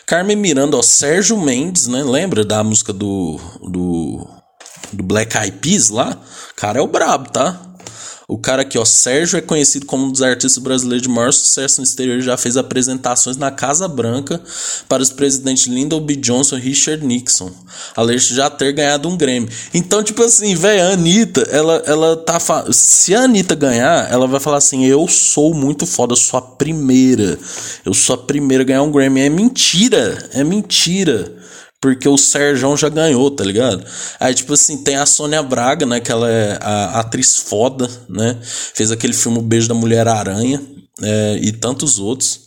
Carmen 0.07 0.37
Miranda, 0.37 0.77
ó, 0.77 0.83
Sérgio 0.83 1.41
Mendes, 1.41 1.87
né? 1.87 2.03
Lembra 2.03 2.45
da 2.45 2.63
música 2.63 2.93
do, 2.93 3.41
do, 3.63 4.27
do 4.93 5.03
Black 5.03 5.37
Eyed 5.37 5.59
Peas 5.59 5.89
lá? 5.89 6.19
Cara 6.57 6.81
é 6.81 6.83
o 6.83 6.89
brabo, 6.89 7.31
tá? 7.31 7.72
O 8.33 8.39
cara 8.39 8.63
aqui, 8.63 8.79
ó, 8.79 8.85
Sérgio 8.87 9.37
é 9.37 9.43
conhecido 9.43 9.85
como 9.85 10.07
um 10.07 10.11
dos 10.11 10.23
artistas 10.23 10.57
brasileiros 10.57 11.03
de 11.03 11.09
maior 11.09 11.31
sucesso 11.35 11.83
no 11.83 11.85
exterior 11.85 12.19
e 12.19 12.23
já 12.23 12.35
fez 12.39 12.57
apresentações 12.57 13.37
na 13.37 13.51
Casa 13.51 13.87
Branca 13.87 14.41
para 14.89 15.03
os 15.03 15.11
presidentes 15.11 15.67
Lyndon 15.67 16.01
B. 16.01 16.17
Johnson 16.17 16.57
e 16.57 16.61
Richard 16.61 17.05
Nixon, 17.05 17.51
além 17.95 18.17
de 18.17 18.35
já 18.35 18.49
ter 18.49 18.73
ganhado 18.73 19.07
um 19.07 19.19
Grammy. 19.19 19.51
Então, 19.75 20.03
tipo 20.03 20.23
assim, 20.23 20.55
velho, 20.55 20.83
a 20.83 20.93
Anitta, 20.95 21.43
ela, 21.51 21.83
ela 21.85 22.17
tá. 22.17 22.39
Se 22.73 23.15
a 23.15 23.25
Anitta 23.25 23.55
ganhar, 23.55 24.11
ela 24.11 24.27
vai 24.27 24.41
falar 24.41 24.57
assim: 24.57 24.87
eu 24.87 25.07
sou 25.09 25.53
muito 25.53 25.85
foda, 25.85 26.15
eu 26.15 26.17
sou 26.17 26.39
a 26.39 26.43
primeira. 26.43 27.39
Eu 27.85 27.93
sou 27.93 28.15
a 28.15 28.19
primeira 28.19 28.65
a 28.65 28.67
ganhar 28.67 28.83
um 28.83 28.91
Grammy. 28.91 29.21
É 29.21 29.29
mentira, 29.29 30.31
é 30.33 30.43
mentira. 30.43 31.37
Porque 31.83 32.09
o 32.09 32.17
Sérgio 32.17 32.77
já 32.77 32.89
ganhou, 32.89 33.29
tá 33.29 33.43
ligado? 33.43 33.85
Aí, 34.21 34.33
tipo 34.33 34.53
assim, 34.53 34.85
tem 34.85 34.95
a 34.95 35.05
Sônia 35.05 35.43
Braga, 35.43 35.85
né? 35.85 35.99
Que 35.99 36.13
ela 36.13 36.31
é 36.31 36.57
a 36.63 37.01
atriz 37.01 37.39
foda, 37.39 37.91
né? 38.09 38.39
Fez 38.41 38.93
aquele 38.93 39.13
filme 39.13 39.39
O 39.39 39.43
Beijo 39.43 39.67
da 39.67 39.75
Mulher-Aranha 39.75 40.63
é, 41.03 41.39
e 41.43 41.51
tantos 41.51 41.99
outros. 41.99 42.43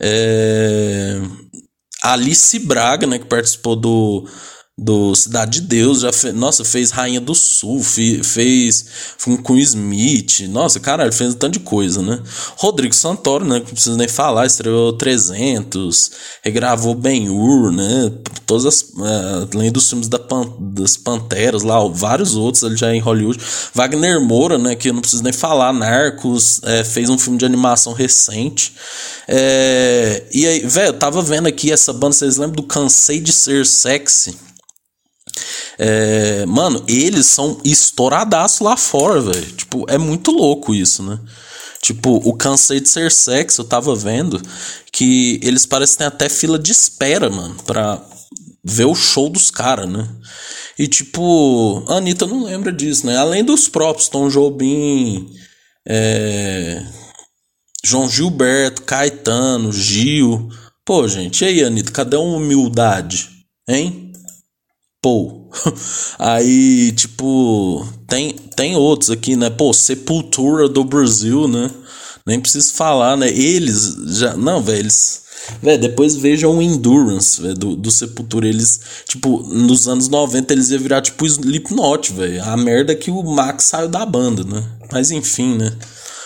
É, 0.00 1.20
Alice 2.02 2.58
Braga, 2.60 3.06
né? 3.06 3.18
Que 3.18 3.26
participou 3.26 3.76
do 3.76 4.26
do 4.78 5.12
Cidade 5.16 5.60
de 5.60 5.66
Deus, 5.66 6.02
já 6.02 6.12
fez, 6.12 6.32
nossa, 6.32 6.64
fez 6.64 6.92
Rainha 6.92 7.20
do 7.20 7.34
Sul, 7.34 7.82
fez, 7.82 8.24
fez 8.28 8.84
com 9.42 9.58
Smith, 9.58 10.42
nossa, 10.48 10.78
caralho, 10.78 11.12
fez 11.12 11.34
um 11.34 11.36
tanto 11.36 11.54
de 11.54 11.60
coisa, 11.60 12.00
né? 12.00 12.22
Rodrigo 12.56 12.94
Santoro, 12.94 13.44
né, 13.44 13.58
não 13.58 13.66
precisa 13.66 13.96
nem 13.96 14.06
falar, 14.06 14.46
estreou 14.46 14.92
300, 14.92 16.12
regravou 16.42 16.94
Ben-Hur, 16.94 17.72
né, 17.72 18.12
todas 18.46 18.66
as, 18.66 18.82
uh, 18.82 19.48
além 19.52 19.72
dos 19.72 19.88
filmes 19.88 20.06
da 20.06 20.18
Pan, 20.18 20.48
das 20.60 20.96
Panteras 20.96 21.64
lá, 21.64 21.76
vários 21.88 22.36
outros 22.36 22.62
ali 22.62 22.76
já 22.76 22.94
em 22.94 23.00
Hollywood, 23.00 23.40
Wagner 23.74 24.20
Moura, 24.20 24.58
né, 24.58 24.76
que 24.76 24.90
eu 24.90 24.94
não 24.94 25.00
preciso 25.00 25.24
nem 25.24 25.32
falar, 25.32 25.72
Narcos, 25.72 26.60
é, 26.62 26.84
fez 26.84 27.10
um 27.10 27.18
filme 27.18 27.36
de 27.36 27.44
animação 27.44 27.92
recente, 27.92 28.76
é, 29.26 30.22
e 30.32 30.46
aí, 30.46 30.60
velho, 30.60 30.90
eu 30.90 30.94
tava 30.94 31.20
vendo 31.20 31.48
aqui 31.48 31.72
essa 31.72 31.92
banda, 31.92 32.12
vocês 32.12 32.36
lembram 32.36 32.54
do 32.54 32.62
Cansei 32.62 33.18
de 33.18 33.32
Ser 33.32 33.66
Sexy? 33.66 34.47
É, 35.78 36.44
mano, 36.46 36.82
eles 36.88 37.26
são 37.26 37.60
estouradaço 37.64 38.64
lá 38.64 38.76
fora, 38.76 39.20
velho. 39.20 39.46
Tipo, 39.52 39.86
é 39.88 39.96
muito 39.96 40.32
louco 40.32 40.74
isso, 40.74 41.02
né? 41.02 41.20
Tipo, 41.80 42.16
o 42.16 42.34
Cansei 42.34 42.80
de 42.80 42.88
Ser 42.88 43.12
Sexo, 43.12 43.60
eu 43.60 43.64
tava 43.64 43.94
vendo 43.94 44.42
que 44.92 45.38
eles 45.42 45.64
parecem 45.64 46.04
até 46.04 46.28
fila 46.28 46.58
de 46.58 46.72
espera, 46.72 47.30
mano, 47.30 47.54
pra 47.64 48.02
ver 48.64 48.86
o 48.86 48.94
show 48.94 49.28
dos 49.28 49.50
caras, 49.50 49.88
né? 49.88 50.08
E 50.76 50.88
tipo, 50.88 51.84
a 51.88 51.94
Anitta 51.94 52.26
não 52.26 52.44
lembra 52.44 52.72
disso, 52.72 53.06
né? 53.06 53.16
Além 53.16 53.44
dos 53.44 53.68
próprios, 53.68 54.08
Tom 54.08 54.28
Jobim, 54.28 55.30
é... 55.86 56.84
João 57.84 58.08
Gilberto, 58.08 58.82
Caetano, 58.82 59.72
Gil. 59.72 60.48
Pô, 60.84 61.06
gente, 61.06 61.44
e 61.44 61.48
aí, 61.48 61.64
Anitta, 61.64 61.92
cadê 61.92 62.16
a 62.16 62.20
humildade? 62.20 63.30
Hein? 63.68 64.12
Pô. 65.00 65.37
Aí, 66.18 66.92
tipo, 66.92 67.86
tem, 68.06 68.32
tem 68.56 68.76
outros 68.76 69.10
aqui, 69.10 69.36
né? 69.36 69.50
Pô, 69.50 69.72
Sepultura 69.72 70.68
do 70.68 70.84
Brasil, 70.84 71.48
né? 71.48 71.70
Nem 72.26 72.40
preciso 72.40 72.74
falar, 72.74 73.16
né? 73.16 73.28
Eles 73.28 73.96
já. 74.18 74.36
Não, 74.36 74.62
velho, 74.62 74.80
eles. 74.80 75.22
Véio, 75.62 75.80
depois 75.80 76.14
vejam 76.14 76.58
o 76.58 76.60
Endurance 76.60 77.40
véio, 77.40 77.54
do, 77.54 77.74
do 77.74 77.90
Sepultura. 77.90 78.46
Eles, 78.46 78.80
tipo, 79.06 79.42
nos 79.44 79.88
anos 79.88 80.08
90 80.08 80.52
eles 80.52 80.70
iam 80.70 80.80
virar 80.80 81.00
tipo 81.00 81.24
Slipknot, 81.24 82.12
velho. 82.12 82.42
A 82.44 82.56
merda 82.56 82.94
que 82.94 83.10
o 83.10 83.22
Max 83.22 83.64
saiu 83.64 83.88
da 83.88 84.04
banda, 84.04 84.44
né? 84.44 84.62
Mas 84.92 85.10
enfim, 85.10 85.56
né? 85.56 85.74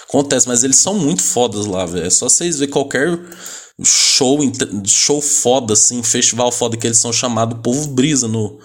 Acontece, 0.09 0.49
mas 0.49 0.65
eles 0.65 0.77
são 0.77 0.99
muito 0.99 1.23
fodas 1.23 1.67
lá, 1.67 1.87
velho. 1.87 2.07
É 2.07 2.11
só 2.11 2.29
vocês 2.29 2.59
verem 2.59 2.73
qualquer 2.73 3.19
show, 3.83 4.39
show 4.87 5.21
foda, 5.21 5.73
assim, 5.73 6.03
festival 6.03 6.51
foda 6.53 6.77
que 6.77 6.87
eles 6.87 6.99
são 6.99 7.13
chamados 7.13 7.59
Povo 7.63 7.89
Brisa 7.89 8.29
no, 8.29 8.59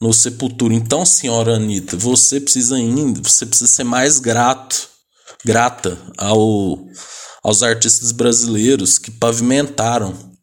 no 0.00 0.12
Sepultura. 0.12 0.74
Então, 0.74 1.04
senhora 1.04 1.56
Anitta, 1.56 1.96
você 1.96 2.40
precisa 2.40 2.76
ainda, 2.76 3.20
você 3.22 3.46
precisa 3.46 3.70
ser 3.70 3.84
mais 3.84 4.18
grato, 4.18 4.88
grata 5.44 5.98
ao, 6.16 6.78
aos 7.42 7.62
artistas 7.62 8.12
brasileiros 8.12 8.98
que 8.98 9.10
pavimentaram 9.10 10.33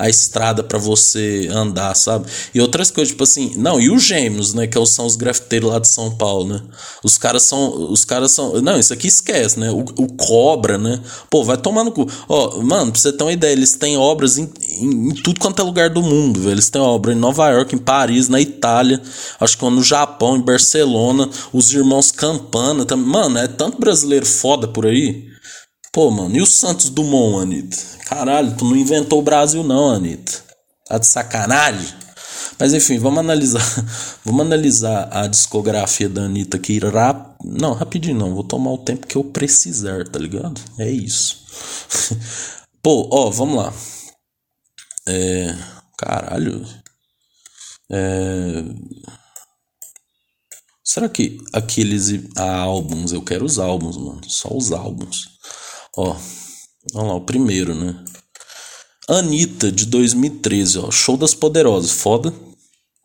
a 0.00 0.08
estrada 0.08 0.62
para 0.64 0.78
você 0.78 1.46
andar, 1.52 1.94
sabe? 1.94 2.26
E 2.54 2.60
outras 2.60 2.90
coisas, 2.90 3.10
tipo 3.12 3.22
assim, 3.22 3.52
não, 3.56 3.78
e 3.78 3.90
os 3.90 4.02
gêmeos, 4.02 4.54
né, 4.54 4.66
que 4.66 4.86
são 4.86 5.04
os 5.04 5.14
grafiteiros 5.14 5.70
lá 5.70 5.78
de 5.78 5.88
São 5.88 6.10
Paulo, 6.10 6.48
né? 6.48 6.62
Os 7.04 7.18
caras 7.18 7.42
são, 7.42 7.92
os 7.92 8.02
caras 8.02 8.32
são, 8.32 8.62
não, 8.62 8.78
isso 8.78 8.94
aqui 8.94 9.06
esquece, 9.06 9.60
né? 9.60 9.70
O, 9.70 9.80
o 9.80 10.06
Cobra, 10.14 10.78
né? 10.78 11.00
Pô, 11.28 11.44
vai 11.44 11.58
tomar 11.58 11.84
no 11.84 11.92
cu. 11.92 12.10
Ó, 12.26 12.62
mano, 12.62 12.92
pra 12.92 13.00
você 13.00 13.12
ter 13.12 13.22
uma 13.22 13.32
ideia, 13.32 13.52
eles 13.52 13.74
têm 13.74 13.98
obras 13.98 14.38
em, 14.38 14.50
em, 14.78 15.10
em 15.10 15.14
tudo 15.16 15.38
quanto 15.38 15.60
é 15.60 15.64
lugar 15.64 15.90
do 15.90 16.02
mundo, 16.02 16.40
velho. 16.40 16.52
Eles 16.52 16.70
têm 16.70 16.80
obra 16.80 17.12
em 17.12 17.16
Nova 17.16 17.50
York, 17.50 17.74
em 17.74 17.78
Paris, 17.78 18.28
na 18.28 18.40
Itália, 18.40 19.02
acho 19.38 19.58
que 19.58 19.64
no 19.68 19.82
Japão, 19.82 20.34
em 20.36 20.40
Barcelona, 20.40 21.28
os 21.52 21.70
irmãos 21.74 22.10
Campana, 22.10 22.86
também. 22.86 23.06
Mano, 23.06 23.38
é 23.38 23.46
tanto 23.46 23.78
brasileiro 23.78 24.24
foda 24.24 24.66
por 24.66 24.86
aí. 24.86 25.28
Pô, 25.92 26.08
mano, 26.10 26.36
e 26.36 26.40
o 26.40 26.46
Santos 26.46 26.88
Dumont, 26.88 27.42
Anitta? 27.42 27.76
Caralho, 28.06 28.56
tu 28.56 28.64
não 28.64 28.76
inventou 28.76 29.18
o 29.18 29.22
Brasil, 29.22 29.64
não, 29.64 29.90
Anitta. 29.90 30.44
Tá 30.86 30.98
de 30.98 31.06
sacanagem? 31.06 32.00
Mas 32.60 32.74
enfim, 32.74 32.98
vamos 32.98 33.18
analisar. 33.20 33.62
Vamos 34.22 34.42
analisar 34.44 35.08
a 35.10 35.26
discografia 35.26 36.08
da 36.10 36.22
Anitta 36.22 36.58
aqui. 36.58 36.78
Rap... 36.78 37.36
Não, 37.42 37.72
rapidinho 37.72 38.18
não. 38.18 38.34
Vou 38.34 38.44
tomar 38.44 38.70
o 38.72 38.78
tempo 38.78 39.06
que 39.06 39.16
eu 39.16 39.24
precisar, 39.24 40.06
tá 40.06 40.18
ligado? 40.18 40.60
É 40.78 40.90
isso. 40.90 41.46
Pô, 42.82 43.08
ó, 43.10 43.30
vamos 43.30 43.56
lá. 43.56 43.72
É. 45.08 45.56
Caralho. 45.96 46.66
É. 47.90 48.64
Será 50.84 51.08
que 51.08 51.38
aqueles 51.52 52.10
álbuns, 52.36 53.12
eu 53.12 53.22
quero 53.22 53.44
os 53.44 53.58
álbuns, 53.58 53.96
mano. 53.96 54.20
Só 54.28 54.54
os 54.54 54.70
álbuns. 54.70 55.39
Ó, 55.96 56.16
vamos 56.92 57.08
lá, 57.08 57.14
o 57.14 57.20
primeiro, 57.20 57.74
né? 57.74 58.04
Anitta, 59.08 59.72
de 59.72 59.86
2013, 59.86 60.78
ó. 60.78 60.90
Show 60.90 61.16
das 61.16 61.34
Poderosas. 61.34 61.90
Foda. 61.90 62.32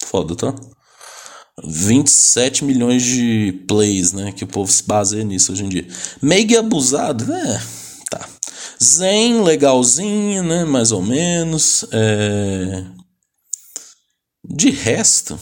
Foda, 0.03 0.35
tá? 0.35 0.53
27 1.63 2.63
milhões 2.63 3.01
de 3.01 3.63
plays, 3.67 4.13
né? 4.13 4.31
Que 4.31 4.43
o 4.43 4.47
povo 4.47 4.71
se 4.71 4.83
baseia 4.83 5.23
nisso 5.23 5.51
hoje 5.51 5.63
em 5.63 5.69
dia. 5.69 5.87
Meg 6.21 6.55
abusado, 6.55 7.25
né? 7.25 7.61
Tá. 8.09 8.29
Zen, 8.83 9.41
legalzinho, 9.41 10.43
né? 10.43 10.65
Mais 10.65 10.91
ou 10.91 11.01
menos. 11.01 11.85
É... 11.91 12.85
De 14.47 14.69
resto, 14.69 15.39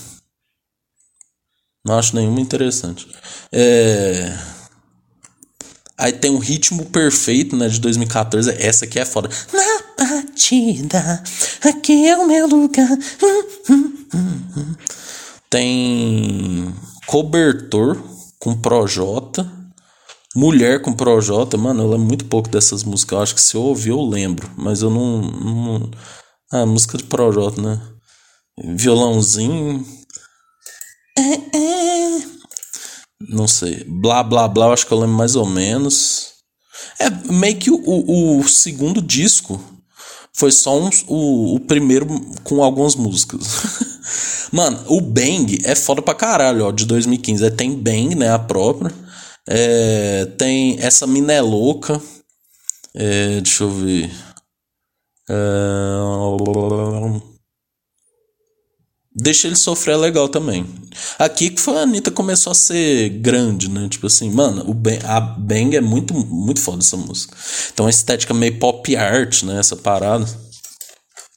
não 1.86 2.00
acho 2.00 2.16
nenhuma 2.16 2.40
interessante. 2.40 3.06
É... 3.52 4.32
Aí 5.98 6.12
tem 6.12 6.32
um 6.32 6.40
ritmo 6.40 6.86
perfeito, 6.86 7.56
né, 7.56 7.68
de 7.68 7.80
2014. 7.80 8.50
Essa 8.60 8.86
aqui 8.86 9.00
é 9.00 9.06
foda. 9.06 9.30
Na 9.54 10.06
batida, 10.06 11.24
aqui 11.64 12.08
é 12.08 12.18
o 12.18 12.28
meu 12.28 12.48
lugar. 12.48 12.90
Tem 15.50 16.74
cobertor 17.06 18.02
com 18.40 18.56
Projota. 18.56 19.50
Mulher 20.36 20.82
com 20.82 20.92
Projota, 20.94 21.58
mano, 21.58 21.84
eu 21.84 21.90
lembro 21.92 22.08
muito 22.08 22.26
pouco 22.26 22.50
dessas 22.50 22.84
músicas. 22.84 23.16
Eu 23.16 23.22
acho 23.22 23.36
que 23.36 23.42
se 23.42 23.56
eu 23.56 23.62
ouvir 23.62 23.92
eu 23.92 24.02
lembro, 24.02 24.50
mas 24.58 24.82
eu 24.82 24.90
não. 24.90 25.22
não... 25.22 25.92
Ah, 26.52 26.66
música 26.66 26.98
de 26.98 27.04
Projota, 27.04 27.62
né? 27.62 27.80
Violãozinho. 28.58 29.86
É, 31.18 31.58
é. 31.58 32.33
Não 33.30 33.48
sei. 33.48 33.84
Blá, 33.86 34.24
blá, 34.24 34.48
blá, 34.48 34.68
eu 34.68 34.74
acho 34.74 34.86
que 34.86 34.92
eu 34.92 35.00
lembro 35.00 35.16
mais 35.16 35.36
ou 35.36 35.46
menos. 35.46 36.34
É 37.00 37.10
meio 37.32 37.58
que 37.58 37.72
o, 37.72 38.40
o, 38.40 38.48
segundo 38.48 39.02
disco 39.02 39.62
foi 40.34 40.52
só 40.52 40.80
um, 40.80 40.90
o, 41.08 41.56
o 41.56 41.60
primeiro 41.60 42.08
com 42.44 42.64
algumas 42.64 42.96
músicas. 42.96 43.42
Mano, 44.52 44.84
o 44.88 45.02
Bang 45.02 45.60
é 45.64 45.76
foda 45.76 46.02
pra 46.02 46.14
caralho, 46.14 46.66
ó, 46.66 46.72
de 46.72 46.86
2015. 46.86 47.46
É, 47.46 47.50
tem 47.50 47.76
Bang, 47.76 48.16
né, 48.16 48.32
a 48.32 48.40
própria. 48.40 48.94
É, 49.48 50.26
tem 50.38 50.78
essa 50.80 51.08
Mina 51.08 51.34
é 51.34 51.42
Louca. 51.42 52.02
É, 52.96 53.42
deixa 53.42 53.64
eu 53.64 53.72
ver. 53.72 54.12
É... 55.30 55.34
Deixa 59.16 59.48
ele 59.48 59.56
sofrer 59.56 59.96
legal 59.96 60.28
também. 60.28 60.66
Aqui 61.20 61.52
que 61.52 61.62
foi 61.62 61.78
a 61.78 61.82
Anitta 61.82 62.10
começou 62.10 62.52
a 62.52 62.56
ser 62.56 63.10
grande, 63.10 63.70
né? 63.70 63.88
Tipo 63.88 64.08
assim, 64.08 64.32
mano, 64.32 64.66
o 64.68 64.76
a 65.08 65.20
Bang 65.22 65.76
é 65.76 65.82
muito, 65.82 66.14
muito 66.14 66.60
foda 66.60 66.80
essa 66.80 66.98
música. 66.98 67.38
Então 67.72 67.86
a 67.86 67.92
estética 67.92 68.34
meio 68.34 68.58
pop 68.58 68.96
art, 68.96 69.44
né? 69.44 69.60
Essa 69.60 69.76
parada. 69.76 70.26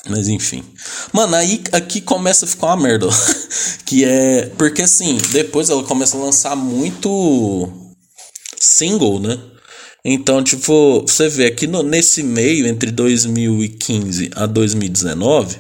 Mas 0.09 0.29
enfim. 0.29 0.65
Mano, 1.13 1.37
aí 1.37 1.63
aqui 1.73 2.01
começa 2.01 2.47
a 2.47 2.49
ficar 2.49 2.69
uma 2.69 2.83
merda. 2.83 3.09
que 3.85 4.05
é. 4.05 4.47
Porque 4.57 4.81
assim, 4.83 5.19
depois 5.33 5.69
ela 5.69 5.85
começa 5.85 6.17
a 6.17 6.21
lançar 6.21 6.57
muito 6.57 7.69
single, 8.59 9.21
né? 9.21 9.39
Então, 10.03 10.43
tipo, 10.43 11.01
você 11.03 11.29
vê 11.29 11.47
aqui 11.47 11.67
no, 11.67 11.83
nesse 11.83 12.23
meio, 12.23 12.67
entre 12.67 12.93
2015 12.93 14.31
a 14.37 14.47
2019, 14.47 15.59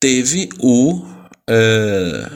teve 0.00 0.48
o 0.58 1.15
é, 1.48 2.30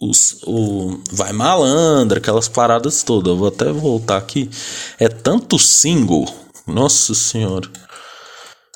os, 0.00 0.42
o 0.44 1.00
Vai 1.12 1.32
Malandra, 1.32 2.18
aquelas 2.18 2.48
paradas 2.48 3.02
todas. 3.02 3.28
Eu 3.32 3.36
vou 3.36 3.48
até 3.48 3.70
voltar 3.72 4.16
aqui. 4.16 4.50
É 4.98 5.08
tanto 5.08 5.58
single. 5.58 6.26
Nossa 6.66 7.14
Senhora. 7.14 7.68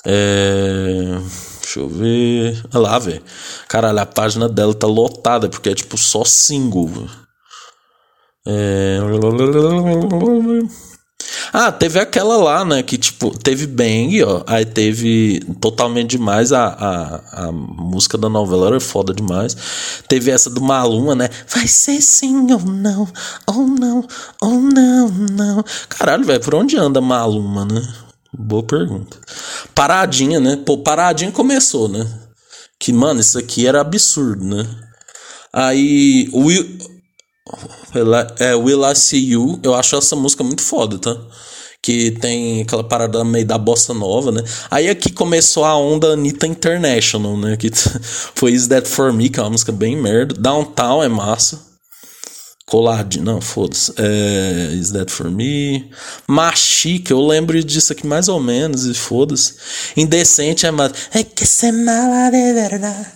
É, 0.05 1.19
Deixa 1.71 1.79
eu 1.79 1.87
ver. 1.87 2.61
Olha 2.73 2.81
lá, 2.81 2.99
velho. 2.99 3.23
Caralho, 3.69 3.99
a 3.99 4.05
página 4.05 4.49
dela 4.49 4.73
tá 4.73 4.87
lotada, 4.87 5.47
porque 5.47 5.69
é 5.69 5.73
tipo 5.73 5.97
só 5.97 6.25
single. 6.25 7.07
É... 8.45 8.97
Ah, 11.53 11.71
teve 11.71 11.99
aquela 11.99 12.37
lá, 12.37 12.63
né? 12.63 12.81
Que 12.81 12.97
tipo, 12.97 13.37
teve 13.37 13.67
Bang, 13.67 14.23
ó. 14.23 14.43
Aí 14.47 14.65
teve 14.65 15.41
Totalmente 15.59 16.11
Demais. 16.11 16.53
A, 16.53 16.67
a, 16.67 17.47
a 17.47 17.51
música 17.51 18.17
da 18.17 18.29
novela 18.29 18.67
era 18.67 18.79
foda 18.79 19.13
demais. 19.13 19.55
Teve 20.07 20.31
essa 20.31 20.49
do 20.49 20.61
Maluma, 20.61 21.13
né? 21.13 21.29
Vai 21.53 21.67
ser 21.67 22.01
sim 22.01 22.51
ou 22.51 22.59
não, 22.59 23.07
ou 23.47 23.67
não, 23.67 24.07
ou 24.41 24.59
não, 24.59 25.09
não. 25.09 25.63
Caralho, 25.89 26.23
velho, 26.23 26.39
por 26.39 26.55
onde 26.55 26.77
anda 26.77 27.01
Maluma, 27.01 27.65
né? 27.65 27.81
Boa 28.33 28.63
pergunta. 28.63 29.17
Paradinha, 29.75 30.39
né? 30.39 30.57
Pô, 30.65 30.77
Paradinha 30.77 31.31
começou, 31.31 31.89
né? 31.89 32.07
Que, 32.79 32.93
mano, 32.93 33.19
isso 33.19 33.37
aqui 33.37 33.67
era 33.67 33.81
absurdo, 33.81 34.43
né? 34.43 34.65
Aí, 35.53 36.29
o 36.31 36.45
Will, 36.45 36.77
é, 38.39 38.55
Will 38.55 38.89
I 38.89 38.95
See 38.95 39.31
You, 39.31 39.59
eu 39.63 39.73
acho 39.75 39.95
essa 39.95 40.15
música 40.15 40.43
muito 40.43 40.61
foda, 40.61 40.97
tá? 40.97 41.17
Que 41.81 42.11
tem 42.11 42.61
aquela 42.61 42.83
parada 42.83 43.23
meio 43.23 43.45
da 43.45 43.57
bossa 43.57 43.93
nova, 43.93 44.31
né? 44.31 44.43
Aí 44.69 44.89
aqui 44.89 45.11
começou 45.11 45.65
a 45.65 45.75
onda 45.75 46.13
Anitta 46.13 46.45
International, 46.45 47.37
né? 47.37 47.57
Que 47.57 47.71
foi 48.35 48.51
Is 48.51 48.67
That 48.67 48.87
For 48.87 49.11
Me, 49.11 49.29
que 49.29 49.39
é 49.39 49.43
uma 49.43 49.49
música 49.49 49.71
bem 49.71 49.97
merda. 49.97 50.35
Downtown 50.35 51.03
é 51.03 51.09
massa. 51.09 51.71
Coladinho, 52.71 53.25
não, 53.25 53.41
foda-se. 53.41 53.91
É, 53.97 54.73
Is 54.75 54.91
That 54.91 55.11
For 55.11 55.29
Me? 55.29 55.91
Machique, 56.25 57.11
eu 57.11 57.19
lembro 57.19 57.61
disso 57.61 57.91
aqui 57.91 58.07
mais 58.07 58.29
ou 58.29 58.39
menos, 58.39 58.85
e 58.85 58.93
foda-se. 58.93 59.55
Indecente 59.97 60.65
é 60.65 60.71
mais. 60.71 60.93
É 61.11 61.21
que 61.21 61.45
se 61.45 61.69
mala 61.69 62.29
de 62.29 62.53
verdade, 62.53 63.07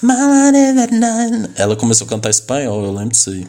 mala 0.00 0.50
de 0.50 0.72
verdade. 0.72 1.50
Ela 1.56 1.76
começou 1.76 2.06
a 2.06 2.08
cantar 2.08 2.30
espanhol, 2.30 2.82
eu 2.86 2.92
lembro 2.92 3.10
disso 3.10 3.28
aí. 3.28 3.46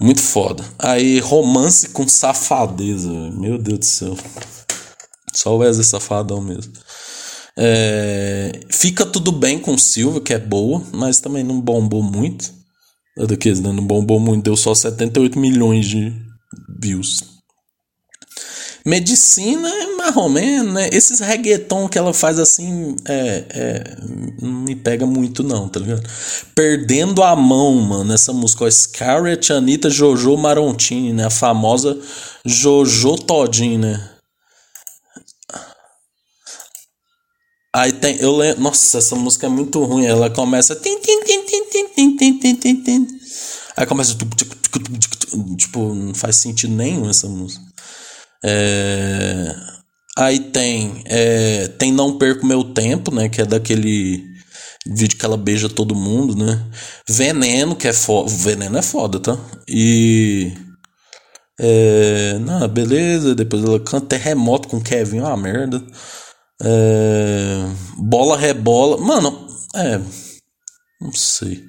Muito 0.00 0.20
foda. 0.20 0.64
Aí, 0.78 1.18
romance 1.20 1.88
com 1.88 2.06
safadeza. 2.06 3.10
Meu 3.32 3.58
Deus 3.58 3.78
do 3.78 3.84
céu. 3.84 4.16
Só 5.32 5.54
o 5.54 5.58
Wesley 5.58 5.84
Safadão 5.84 6.40
mesmo. 6.40 6.72
É, 7.56 8.60
fica 8.68 9.06
tudo 9.06 9.30
bem 9.30 9.58
com 9.58 9.78
Silva, 9.78 10.20
que 10.20 10.34
é 10.34 10.38
boa, 10.38 10.82
mas 10.92 11.20
também 11.20 11.44
não 11.44 11.60
bombou 11.60 12.02
muito. 12.02 12.52
Daqueles, 13.16 13.60
né? 13.60 13.70
Não 13.70 13.86
bombou 13.86 14.18
muito, 14.18 14.42
deu 14.42 14.56
só 14.56 14.74
78 14.74 15.38
milhões 15.38 15.86
de 15.86 16.12
views. 16.80 17.22
Medicina 18.84 19.70
é 20.08 20.28
menos, 20.28 20.74
né? 20.74 20.88
Esses 20.92 21.20
reggaeton 21.20 21.88
que 21.88 21.98
ela 21.98 22.12
faz 22.12 22.38
assim, 22.38 22.96
é, 23.06 23.44
é, 23.50 23.96
não 24.40 24.50
me 24.62 24.76
pega 24.76 25.06
muito 25.06 25.42
não, 25.42 25.68
tá 25.68 25.80
ligado? 25.80 26.02
Perdendo 26.54 27.22
a 27.22 27.34
mão, 27.34 27.74
mano, 27.76 28.12
essa 28.12 28.32
música. 28.32 28.64
Ó, 28.64 28.70
Scarlett, 28.70 29.52
Anitta, 29.52 29.88
Jojo 29.88 30.36
Marontini, 30.36 31.12
né? 31.12 31.26
A 31.26 31.30
famosa 31.30 31.98
Jojo 32.44 33.16
Todinho, 33.16 33.80
né? 33.80 34.10
Aí 37.74 37.92
tem, 37.92 38.16
eu 38.20 38.36
lembro, 38.36 38.62
nossa, 38.62 38.98
essa 38.98 39.16
música 39.16 39.46
é 39.46 39.48
muito 39.48 39.82
ruim. 39.82 40.06
Ela 40.06 40.30
começa. 40.30 40.80
Aí 43.76 43.86
começa. 43.86 44.16
Tipo, 45.56 45.92
não 45.92 46.14
faz 46.14 46.36
sentido 46.36 46.72
nenhum 46.72 47.10
essa 47.10 47.28
música. 47.28 47.64
É, 48.44 49.73
aí 50.16 50.40
tem. 50.40 51.02
É, 51.06 51.68
tem 51.68 51.92
Não 51.92 52.18
Perco 52.18 52.46
Meu 52.46 52.64
Tempo, 52.64 53.14
né? 53.14 53.28
Que 53.28 53.42
é 53.42 53.44
daquele 53.44 54.24
vídeo 54.86 55.18
que 55.18 55.24
ela 55.24 55.36
beija 55.36 55.68
todo 55.68 55.94
mundo, 55.94 56.36
né? 56.36 56.64
Veneno, 57.08 57.76
que 57.76 57.88
é 57.88 57.92
foda. 57.92 58.30
Veneno 58.30 58.78
é 58.78 58.82
foda, 58.82 59.20
tá? 59.20 59.38
E. 59.68 60.52
É, 61.58 62.38
não, 62.40 62.66
beleza. 62.68 63.34
Depois 63.34 63.64
ela 63.64 63.80
canta 63.80 64.06
Terremoto 64.06 64.68
com 64.68 64.80
Kevin, 64.80 65.20
uma 65.20 65.36
merda. 65.36 65.82
É, 66.62 67.64
bola 67.98 68.36
rebola. 68.36 68.98
Mano, 68.98 69.48
é. 69.74 69.98
Não 71.00 71.12
sei. 71.12 71.64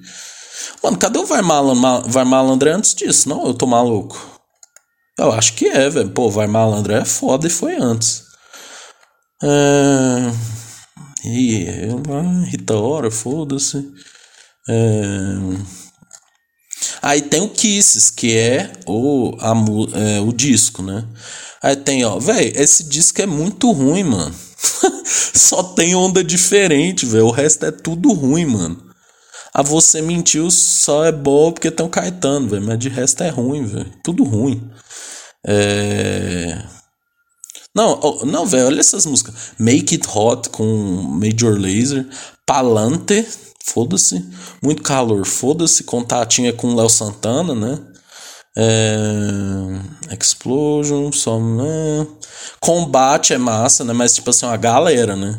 Mano, 0.82 0.98
cadê 0.98 1.18
o 1.18 1.26
Vai 1.26 1.42
Malandro? 1.42 2.10
Vai 2.10 2.24
Malandro 2.24 2.68
é 2.68 2.72
antes 2.72 2.94
disso, 2.94 3.28
não? 3.28 3.46
Eu 3.46 3.54
tô 3.54 3.66
maluco. 3.66 4.18
Eu 5.18 5.32
acho 5.32 5.54
que 5.54 5.66
é, 5.66 5.88
velho. 5.90 6.10
Pô, 6.10 6.30
Vai 6.30 6.46
Malandro 6.46 6.94
é 6.94 7.04
foda 7.04 7.46
e 7.46 7.50
foi 7.50 7.76
antes. 7.76 8.25
É. 9.42 10.32
E 11.24 11.66
Rita 12.46 12.74
Ora, 12.74 13.10
foda-se. 13.10 13.84
É... 14.68 15.34
Aí 17.02 17.22
tem 17.22 17.40
o 17.40 17.48
Kisses, 17.48 18.10
que 18.10 18.36
é 18.36 18.72
o, 18.86 19.36
a, 19.40 19.52
é, 19.98 20.20
o 20.20 20.32
disco, 20.32 20.82
né? 20.82 21.06
Aí 21.62 21.76
tem, 21.76 22.04
ó, 22.04 22.18
velho, 22.18 22.52
esse 22.60 22.84
disco 22.84 23.20
é 23.22 23.26
muito 23.26 23.70
ruim, 23.70 24.04
mano. 24.04 24.34
Só 25.34 25.62
tem 25.62 25.94
onda 25.94 26.22
diferente, 26.24 27.06
velho. 27.06 27.26
O 27.26 27.30
resto 27.30 27.66
é 27.66 27.70
tudo 27.70 28.12
ruim, 28.12 28.46
mano. 28.46 28.86
A 29.54 29.62
você 29.62 30.02
mentiu 30.02 30.50
só 30.50 31.04
é 31.04 31.12
bom 31.12 31.50
porque 31.50 31.70
tem 31.70 31.86
o 31.86 31.88
Caetano, 31.88 32.48
velho. 32.48 32.62
Mas 32.62 32.78
de 32.78 32.88
resto 32.88 33.22
é 33.22 33.30
ruim, 33.30 33.64
velho. 33.64 33.90
Tudo 34.04 34.22
ruim. 34.22 34.70
É. 35.46 36.62
Não, 37.76 38.00
não, 38.24 38.46
velho, 38.46 38.68
olha 38.68 38.80
essas 38.80 39.04
músicas. 39.04 39.34
Make 39.58 39.96
It 39.96 40.08
Hot 40.08 40.48
com 40.48 40.64
Major 40.64 41.58
Laser. 41.58 42.06
Palante, 42.46 43.22
foda-se. 43.66 44.24
Muito 44.62 44.82
calor, 44.82 45.26
foda-se. 45.26 45.84
Contatinho 45.84 46.48
é 46.48 46.52
com 46.52 46.74
Léo 46.74 46.88
Santana, 46.88 47.54
né? 47.54 47.78
É... 48.56 50.14
Explosion, 50.18 51.12
só. 51.12 51.38
Né? 51.38 52.06
Combate 52.60 53.34
é 53.34 53.38
massa, 53.38 53.84
né? 53.84 53.92
Mas 53.92 54.14
tipo 54.14 54.30
assim, 54.30 54.46
uma 54.46 54.56
galera, 54.56 55.14
né? 55.14 55.38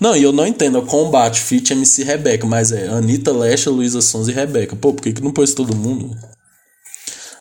Não, 0.00 0.16
e 0.16 0.24
eu 0.24 0.32
não 0.32 0.48
entendo. 0.48 0.78
É 0.78 0.82
combate, 0.82 1.40
Fit, 1.40 1.72
MC 1.72 2.02
Rebeca, 2.02 2.48
mas 2.48 2.72
é 2.72 2.88
Anitta, 2.88 3.30
Lesha, 3.30 3.70
Luísa 3.70 4.00
Sons 4.00 4.26
e 4.26 4.32
Rebeca. 4.32 4.74
Pô, 4.74 4.92
por 4.92 5.02
que, 5.02 5.12
que 5.12 5.22
não 5.22 5.30
pôs 5.30 5.54
todo 5.54 5.76
mundo? 5.76 6.16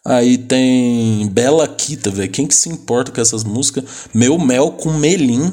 Aí 0.06 0.38
tem 0.38 1.28
Bela 1.28 1.68
Quita, 1.68 2.10
velho. 2.10 2.32
Quem 2.32 2.48
que 2.48 2.56
se 2.56 2.70
importa 2.70 3.12
com 3.12 3.22
essas 3.22 3.44
músicas? 3.44 3.84
Meu 4.14 4.38
Mel 4.38 4.72
com 4.72 4.94
Melim. 4.94 5.52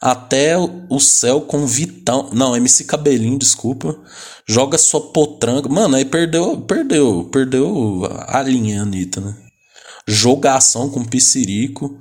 Até 0.00 0.56
o 0.56 1.00
céu 1.00 1.40
com 1.40 1.66
Vitão. 1.66 2.30
Não, 2.32 2.56
MC 2.56 2.84
Cabelinho, 2.84 3.38
desculpa. 3.38 3.98
Joga 4.46 4.78
sua 4.78 5.00
potranga. 5.12 5.68
Mano, 5.68 5.96
aí 5.96 6.04
perdeu, 6.04 6.60
perdeu, 6.60 7.28
perdeu 7.32 8.08
a 8.28 8.42
linha, 8.42 8.82
Anitta, 8.82 9.20
né? 9.20 9.34
Jogação 10.06 10.88
com 10.88 11.04
Piscirico. 11.04 11.98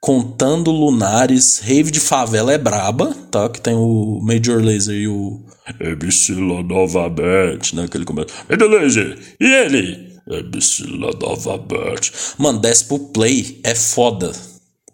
Contando 0.00 0.70
Lunares. 0.70 1.58
Rave 1.58 1.90
de 1.90 1.98
Favela 2.00 2.52
é 2.52 2.58
braba, 2.58 3.14
tá? 3.30 3.48
Que 3.48 3.60
tem 3.60 3.74
o 3.74 4.20
Major 4.22 4.62
Laser 4.62 4.94
e 4.94 5.08
o. 5.08 5.40
Ebsila 5.80 6.62
Nova 6.62 7.08
Bet, 7.10 7.74
né? 7.74 7.88
Que 7.88 7.96
ele 7.96 8.04
começa. 8.04 8.28
Major 8.48 8.70
Laser! 8.70 9.18
E 9.40 9.44
ele? 9.44 10.07
Ebsila 10.28 11.10
Nova 11.20 11.58
Bet. 11.58 12.12
Mano, 12.38 12.58
desce 12.58 12.84
pro 12.84 12.98
play. 12.98 13.60
É 13.64 13.74
foda 13.74 14.32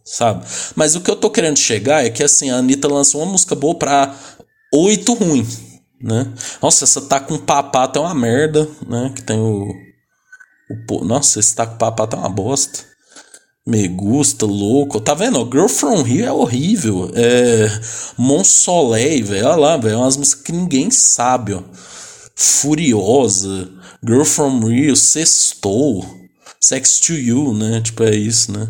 sabe? 0.05 0.45
Mas 0.77 0.95
o 0.95 1.01
que 1.01 1.11
eu 1.11 1.17
tô 1.17 1.31
querendo 1.31 1.59
chegar 1.59 2.05
é 2.05 2.11
que 2.11 2.23
assim, 2.23 2.51
a 2.51 2.57
Anitta 2.57 2.87
lançou 2.87 3.23
uma 3.23 3.33
música 3.33 3.55
boa 3.55 3.75
pra 3.75 4.15
oito 4.73 5.15
ruim, 5.15 5.47
né? 6.01 6.33
Nossa, 6.61 6.85
essa 6.85 7.01
tá 7.01 7.19
com 7.19 7.39
papato 7.39 7.99
é 7.99 8.03
uma 8.03 8.15
merda, 8.15 8.69
né? 8.87 9.13
Que 9.15 9.23
tem 9.23 9.39
o. 9.39 9.67
o 10.91 11.05
nossa, 11.05 11.41
esse 11.41 11.55
tá 11.55 11.67
com 11.67 11.79
papato 11.79 12.17
é 12.17 12.19
uma 12.19 12.29
bosta. 12.29 12.81
Me 13.67 13.89
gusta, 13.89 14.45
louco. 14.45 15.01
Tá 15.01 15.15
vendo? 15.15 15.43
Girl 15.51 15.69
From 15.69 16.01
Here 16.07 16.25
é 16.25 16.33
horrível. 16.33 17.11
É. 17.15 17.67
Monsoleil, 18.19 19.25
velho. 19.25 19.47
Olha 19.47 19.57
lá, 19.57 19.77
velho. 19.79 19.95
É 19.95 19.97
umas 19.97 20.19
músicas 20.19 20.45
que 20.45 20.53
ninguém 20.53 20.91
sabe, 20.91 21.55
ó. 21.55 21.63
Furiosa. 22.35 23.69
Girl 24.05 24.25
From 24.25 24.61
Rio. 24.61 24.97
Sextou. 24.97 26.05
Sex 26.61 27.01
to 27.01 27.15
You, 27.15 27.53
né? 27.53 27.81
Tipo, 27.81 28.05
é 28.05 28.15
isso, 28.15 28.53
né? 28.53 28.69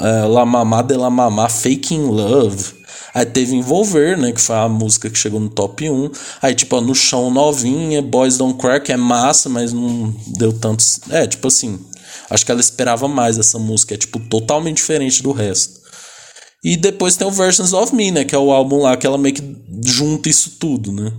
é, 0.00 0.26
La 0.26 0.44
Mamá 0.44 0.82
de 0.82 0.96
La 0.96 1.10
Mamá, 1.10 1.48
Faking 1.48 2.06
Love. 2.06 2.78
Aí 3.14 3.24
teve 3.24 3.56
Envolver, 3.56 4.16
né? 4.18 4.32
Que 4.32 4.40
foi 4.40 4.56
a 4.56 4.68
música 4.68 5.08
que 5.08 5.18
chegou 5.18 5.40
no 5.40 5.48
top 5.48 5.88
1. 5.88 6.10
Aí, 6.42 6.54
tipo, 6.54 6.80
No 6.80 6.94
Chão 6.94 7.30
Novinha, 7.30 8.02
Boys 8.02 8.36
Don't 8.36 8.58
que 8.84 8.92
é 8.92 8.96
massa, 8.96 9.48
mas 9.48 9.72
não 9.72 10.14
deu 10.26 10.52
tantos. 10.52 11.00
É, 11.10 11.26
tipo 11.26 11.48
assim. 11.48 11.78
Acho 12.30 12.44
que 12.44 12.52
ela 12.52 12.60
esperava 12.60 13.08
mais 13.08 13.38
essa 13.38 13.58
música. 13.58 13.94
É, 13.94 13.96
tipo, 13.96 14.20
totalmente 14.20 14.76
diferente 14.76 15.22
do 15.22 15.32
resto. 15.32 15.77
E 16.64 16.76
depois 16.76 17.16
tem 17.16 17.26
o 17.26 17.30
Versions 17.30 17.72
of 17.72 17.94
Me, 17.94 18.10
né? 18.10 18.24
Que 18.24 18.34
é 18.34 18.38
o 18.38 18.50
álbum 18.50 18.82
lá 18.82 18.96
que 18.96 19.06
ela 19.06 19.18
meio 19.18 19.34
que 19.34 19.42
junta 19.84 20.28
isso 20.28 20.56
tudo, 20.58 20.92
né? 20.92 21.12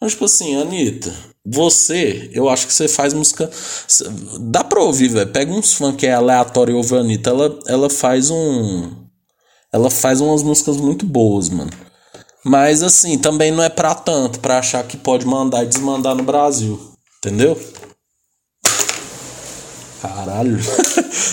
Mas, 0.00 0.12
tipo 0.12 0.24
assim, 0.24 0.56
Anitta, 0.56 1.12
você, 1.44 2.30
eu 2.32 2.48
acho 2.48 2.66
que 2.66 2.72
você 2.72 2.88
faz 2.88 3.12
música. 3.12 3.50
Dá 4.40 4.64
pra 4.64 4.82
ouvir, 4.82 5.08
velho. 5.08 5.30
Pega 5.30 5.52
uns 5.52 5.74
fãs 5.74 5.94
que 5.94 6.06
é 6.06 6.14
aleatório 6.14 6.72
e 6.72 6.74
ouve 6.74 6.96
a 6.96 7.00
Anitta. 7.00 7.30
Ela, 7.30 7.58
ela 7.66 7.90
faz 7.90 8.30
um. 8.30 8.90
Ela 9.72 9.90
faz 9.90 10.20
umas 10.20 10.42
músicas 10.42 10.76
muito 10.76 11.06
boas, 11.06 11.48
mano. 11.48 11.70
Mas 12.44 12.82
assim, 12.82 13.18
também 13.18 13.52
não 13.52 13.62
é 13.62 13.68
pra 13.68 13.94
tanto, 13.94 14.40
pra 14.40 14.58
achar 14.58 14.82
que 14.84 14.96
pode 14.96 15.26
mandar 15.26 15.62
e 15.62 15.66
desmandar 15.66 16.14
no 16.14 16.22
Brasil. 16.22 16.80
Entendeu? 17.18 17.58
Caralho. 20.00 20.58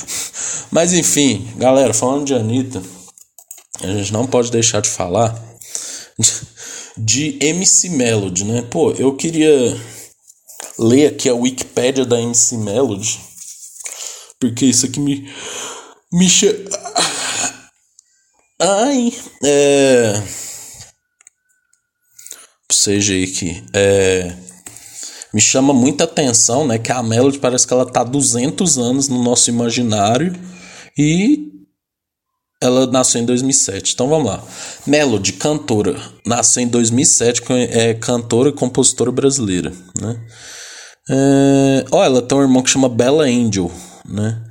Mas 0.70 0.94
enfim, 0.94 1.48
galera, 1.56 1.94
falando 1.94 2.26
de 2.26 2.34
Anitta, 2.34 2.84
a 3.82 3.88
gente 3.88 4.14
não 4.14 4.28
pode 4.28 4.52
deixar 4.52 4.82
de 4.82 4.90
falar 4.90 5.36
de 6.98 7.38
MC 7.42 7.90
Melody, 7.90 8.44
né? 8.44 8.62
Pô, 8.64 8.92
eu 8.92 9.16
queria 9.16 9.80
ler 10.80 11.08
aqui 11.08 11.30
a 11.30 11.36
Wikipédia 11.36 12.06
da 12.06 12.20
MC 12.20 12.58
Melody, 12.58 13.20
porque 14.40 14.66
isso 14.66 14.86
aqui 14.86 15.00
me. 15.00 15.32
me. 16.12 16.28
Ai, 18.60 19.14
é. 19.44 20.24
Seja 22.72 23.14
aí 23.14 23.28
que. 23.28 23.64
É 23.74 24.48
me 25.34 25.42
chama 25.42 25.74
muita 25.74 26.06
atenção, 26.06 26.66
né, 26.66 26.80
que 26.80 26.92
a 26.92 27.04
Melody 27.04 27.40
parece 27.40 27.68
que 27.68 27.74
ela 27.74 27.86
tá 27.86 28.04
200 28.04 28.78
anos 28.78 29.08
no 29.08 29.22
nosso 29.22 29.50
imaginário 29.50 30.34
e 30.98 31.52
ela 32.62 32.88
nasceu 32.88 33.22
em 33.22 33.26
2007. 33.26 33.94
Então 33.94 34.08
vamos 34.08 34.28
lá. 34.28 34.44
Melody, 34.86 35.34
cantora, 35.34 36.00
nasceu 36.26 36.64
em 36.64 36.68
2007, 36.68 37.44
é 37.72 37.94
cantora 37.94 38.50
e 38.50 38.54
compositora 38.54 39.12
brasileira, 39.12 39.72
né? 40.00 40.20
É, 41.10 41.86
ó, 41.92 42.04
ela 42.04 42.22
tem 42.22 42.38
um 42.38 42.42
irmão 42.42 42.62
que 42.62 42.70
chama 42.70 42.90
Bella 42.90 43.24
Angel, 43.26 43.72
né? 44.08 44.42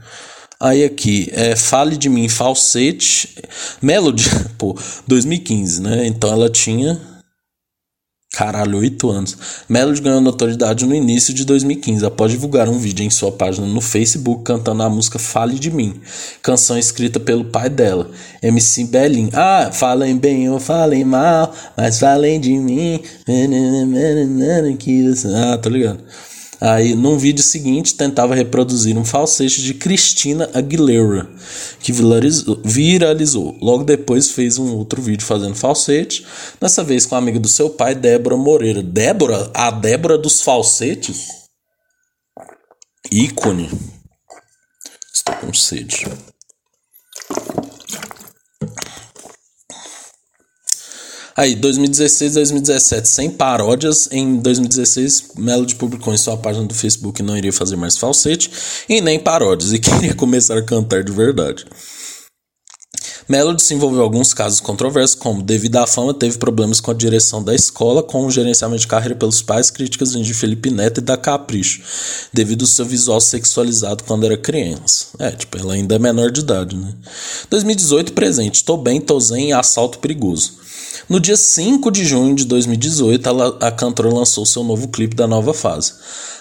Aí 0.59 0.85
aqui, 0.85 1.29
é 1.33 1.55
Fale 1.55 1.99
de 1.99 2.09
Mim, 2.09 2.29
Falsete. 2.29 3.37
Melody, 3.83 4.25
pô, 4.57 4.75
2015, 5.07 5.83
né? 5.83 6.07
Então 6.07 6.33
ela 6.33 6.49
tinha 6.49 6.99
Caralho, 8.37 8.81
oito 8.81 9.09
anos. 9.09 9.65
Melody 9.67 10.03
ganhou 10.03 10.21
notoriedade 10.21 10.85
no 10.85 10.95
início 10.95 11.33
de 11.33 11.43
2015, 11.47 12.05
após 12.05 12.31
divulgar 12.31 12.69
um 12.69 12.79
vídeo 12.79 13.03
em 13.03 13.09
sua 13.09 13.33
página 13.33 13.67
no 13.67 13.81
Facebook 13.81 14.45
cantando 14.45 14.83
a 14.83 14.91
música 14.91 15.19
Fale 15.19 15.59
de 15.59 15.71
Mim, 15.71 15.99
canção 16.43 16.79
escrita 16.79 17.19
pelo 17.19 17.47
pai 17.47 17.71
dela, 17.71 18.11
MC 18.43 18.85
Belin. 18.85 19.31
Ah, 19.33 19.71
falem 19.73 20.19
bem 20.19 20.51
ou 20.51 20.61
falem 20.61 21.03
mal, 21.03 21.51
mas 21.75 21.99
falem 21.99 22.39
de 22.39 22.53
mim. 22.59 23.01
Ah, 25.35 25.57
tô 25.57 25.71
ligado. 25.71 26.05
Aí, 26.61 26.95
num 26.95 27.19
vídeo 27.19 27.43
seguinte, 27.43 27.95
tentava 27.95 28.35
reproduzir 28.35 28.97
um 28.97 29.05
falsete 29.05 29.63
de 29.63 29.75
Cristina 29.75 30.51
Aguilera, 30.55 31.29
que 31.81 31.93
viralizou. 32.65 33.57
Logo 33.61 33.85
depois 33.85 34.31
fez 34.31 34.59
um 34.59 34.75
outro 34.75 35.03
vídeo 35.03 35.27
fazendo 35.27 35.55
falsete, 35.55 36.27
dessa 36.61 36.83
vez 36.83 37.05
com 37.05 37.15
a 37.15 37.19
amiga 37.19 37.39
do 37.39 37.49
seu 37.49 37.71
pai, 37.71 37.95
Débora 37.95 38.37
Moreira. 38.37 38.83
Débora? 38.83 39.51
A 39.55 39.71
Débora 39.71 40.17
dos 40.17 40.41
falsetes? 40.41 41.29
Ícone. 43.13 43.71
Estou 45.13 45.35
com 45.37 45.53
sede. 45.53 46.07
Aí, 51.37 51.55
2016 51.55 52.33
2017, 52.33 53.07
sem 53.07 53.31
paródias. 53.31 54.09
Em 54.11 54.37
2016, 54.37 55.33
Melody 55.37 55.75
publicou 55.75 56.15
em 56.15 56.17
sua 56.17 56.37
página 56.39 56.65
do 56.65 56.73
Facebook 56.73 57.19
que 57.19 57.23
não 57.23 57.37
iria 57.37 57.53
fazer 57.53 57.77
mais 57.77 57.99
falsete 57.99 58.51
e 58.89 59.03
nem 59.03 59.21
paródias 59.21 59.73
e 59.75 59.79
queria 59.81 60.15
começar 60.15 60.57
a 60.57 60.63
cantar 60.63 61.05
de 61.05 61.13
verdade. 61.13 61.67
Melody 63.29 63.63
se 63.63 63.75
envolveu 63.75 63.99
em 63.99 64.03
alguns 64.05 64.33
casos 64.33 64.61
controversos, 64.61 65.17
como, 65.17 65.43
devido 65.43 65.77
à 65.77 65.87
fama, 65.87 66.15
teve 66.15 66.39
problemas 66.39 66.81
com 66.81 66.93
a 66.93 66.95
direção 66.95 67.43
da 67.43 67.55
escola, 67.55 68.01
com 68.01 68.25
o 68.25 68.31
gerenciamento 68.31 68.83
de 68.83 68.87
carreira 68.87 69.17
pelos 69.17 69.43
pais, 69.43 69.69
críticas 69.69 70.13
de 70.13 70.33
Felipe 70.33 70.71
Neto 70.71 70.99
e 70.99 71.05
da 71.05 71.17
Capricho, 71.17 71.83
devido 72.33 72.63
ao 72.63 72.69
seu 72.69 72.85
visual 72.85 73.21
sexualizado 73.21 74.05
quando 74.05 74.25
era 74.25 74.39
criança. 74.39 75.07
É, 75.19 75.33
tipo, 75.33 75.59
ela 75.59 75.75
ainda 75.75 75.97
é 75.97 75.99
menor 75.99 76.31
de 76.31 76.41
idade, 76.41 76.77
né? 76.77 76.95
2018, 77.51 78.13
presente. 78.13 78.65
Tô 78.65 78.77
bem, 78.77 79.01
tô 79.01 79.19
zen 79.19 79.49
e 79.49 79.53
assalto 79.53 79.99
perigoso. 79.99 80.65
No 81.09 81.21
dia 81.21 81.37
5 81.37 81.91
de 81.91 82.05
junho 82.05 82.35
de 82.35 82.45
2018, 82.45 83.29
a, 83.61 83.71
cantora 83.71 84.09
lançou 84.13 84.45
seu 84.47 84.65
novo 84.65 84.89
clipe 84.89 85.15
da 85.15 85.27
nova 85.27 85.53
fase. 85.53 85.95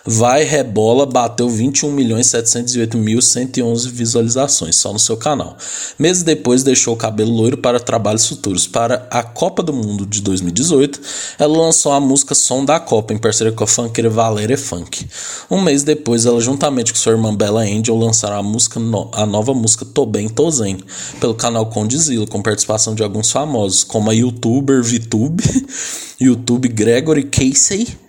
Vai 0.07 0.43
Rebola 0.43 1.03
bateu 1.03 1.47
21.708.111 1.47 3.89
visualizações 3.89 4.75
só 4.75 4.93
no 4.93 4.99
seu 4.99 5.17
canal. 5.17 5.57
Meses 5.97 6.21
depois 6.21 6.61
deixou 6.61 6.93
o 6.93 6.97
cabelo 6.97 7.31
loiro 7.31 7.57
para 7.57 7.79
trabalhos 7.79 8.27
futuros. 8.27 8.67
Para 8.67 9.07
a 9.09 9.23
Copa 9.23 9.63
do 9.63 9.73
Mundo 9.73 10.05
de 10.05 10.21
2018, 10.21 11.01
ela 11.39 11.57
lançou 11.57 11.91
a 11.91 11.99
música 11.99 12.35
Som 12.35 12.63
da 12.63 12.79
Copa 12.79 13.15
em 13.15 13.17
parceria 13.17 13.51
com 13.51 13.63
a 13.63 13.67
funkeira 13.67 14.07
Valéria 14.07 14.59
Funk. 14.59 15.07
Um 15.49 15.59
mês 15.59 15.81
depois, 15.81 16.27
ela 16.27 16.39
juntamente 16.39 16.93
com 16.93 16.99
sua 16.99 17.13
irmã 17.13 17.33
Bella 17.33 17.63
Angel 17.63 17.97
lançaram 17.97 18.37
a, 18.37 18.43
música 18.43 18.79
no, 18.79 19.09
a 19.11 19.25
nova 19.25 19.55
música 19.55 19.85
Tô 19.85 20.05
Bem, 20.05 20.29
Tô 20.29 20.51
Zen 20.51 20.77
pelo 21.19 21.33
canal 21.33 21.65
Condizila, 21.65 22.27
com 22.27 22.43
participação 22.43 22.93
de 22.93 23.01
alguns 23.01 23.31
famosos, 23.31 23.83
como 23.83 24.11
a 24.11 24.13
youtuber 24.13 24.83
VTube, 24.83 25.43
YouTube 26.21 26.67
Gregory 26.67 27.23
Casey 27.23 28.04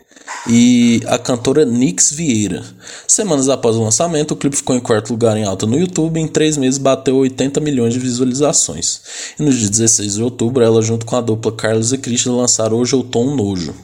e 0.48 1.00
a 1.06 1.18
cantora 1.18 1.64
Nix 1.64 2.12
Vieira. 2.12 2.62
Semanas 3.06 3.48
após 3.48 3.76
o 3.76 3.82
lançamento, 3.82 4.32
o 4.32 4.36
clipe 4.36 4.56
ficou 4.56 4.76
em 4.76 4.80
quarto 4.80 5.10
lugar 5.10 5.36
em 5.36 5.44
alta 5.44 5.66
no 5.66 5.78
YouTube 5.78 6.18
e 6.18 6.22
em 6.22 6.28
três 6.28 6.56
meses 6.56 6.78
bateu 6.78 7.16
80 7.16 7.60
milhões 7.60 7.94
de 7.94 8.00
visualizações. 8.00 9.00
E 9.38 9.42
no 9.42 9.52
dia 9.52 9.68
16 9.68 10.14
de 10.14 10.22
outubro, 10.22 10.62
ela 10.62 10.82
junto 10.82 11.06
com 11.06 11.16
a 11.16 11.20
dupla 11.20 11.52
Carlos 11.52 11.92
e 11.92 11.98
Christian 11.98 12.32
lançaram 12.32 12.76
Hoje 12.76 12.94
Eu 12.94 13.02
Tô 13.02 13.20
um 13.20 13.34
Nojo. 13.34 13.74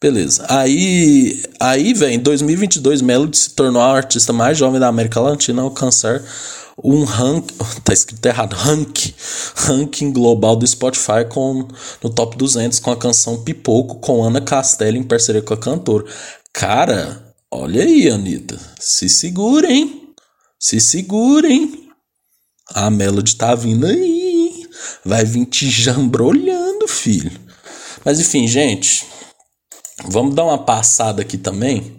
Beleza. 0.00 0.44
Aí, 0.48 1.42
aí 1.58 1.94
velho, 1.94 2.14
em 2.14 2.18
2022, 2.18 3.00
Melody 3.00 3.36
se 3.36 3.50
tornou 3.50 3.80
a 3.80 3.96
artista 3.96 4.32
mais 4.32 4.58
jovem 4.58 4.78
da 4.78 4.88
América 4.88 5.20
Latina 5.20 5.62
a 5.62 5.64
alcançar 5.64 6.22
um 6.82 7.04
rank, 7.04 7.52
tá 7.82 7.92
escrito 7.92 8.26
errado, 8.26 8.54
rank, 8.54 9.14
ranking 9.54 10.12
global 10.12 10.56
do 10.56 10.66
Spotify 10.66 11.24
com 11.28 11.66
no 12.02 12.10
top 12.10 12.36
200 12.36 12.78
com 12.78 12.90
a 12.90 12.96
canção 12.96 13.42
Pipoco 13.42 13.96
com 13.96 14.22
Ana 14.22 14.40
Castelli 14.40 14.98
em 14.98 15.02
parceria 15.02 15.42
com 15.42 15.54
a 15.54 15.58
cantora. 15.58 16.04
Cara, 16.52 17.34
olha 17.50 17.82
aí, 17.82 18.08
Anitta, 18.08 18.58
se 18.78 19.08
segurem, 19.08 20.12
se 20.58 20.80
segurem. 20.80 21.86
A 22.74 22.90
Melody 22.90 23.36
tá 23.36 23.54
vindo 23.54 23.86
aí, 23.86 24.66
vai 25.04 25.24
vir 25.24 25.46
te 25.46 25.70
jambrolhando, 25.70 26.88
filho. 26.88 27.30
Mas 28.04 28.18
enfim, 28.18 28.46
gente, 28.46 29.06
vamos 30.04 30.34
dar 30.34 30.44
uma 30.44 30.58
passada 30.58 31.22
aqui 31.22 31.38
também 31.38 31.95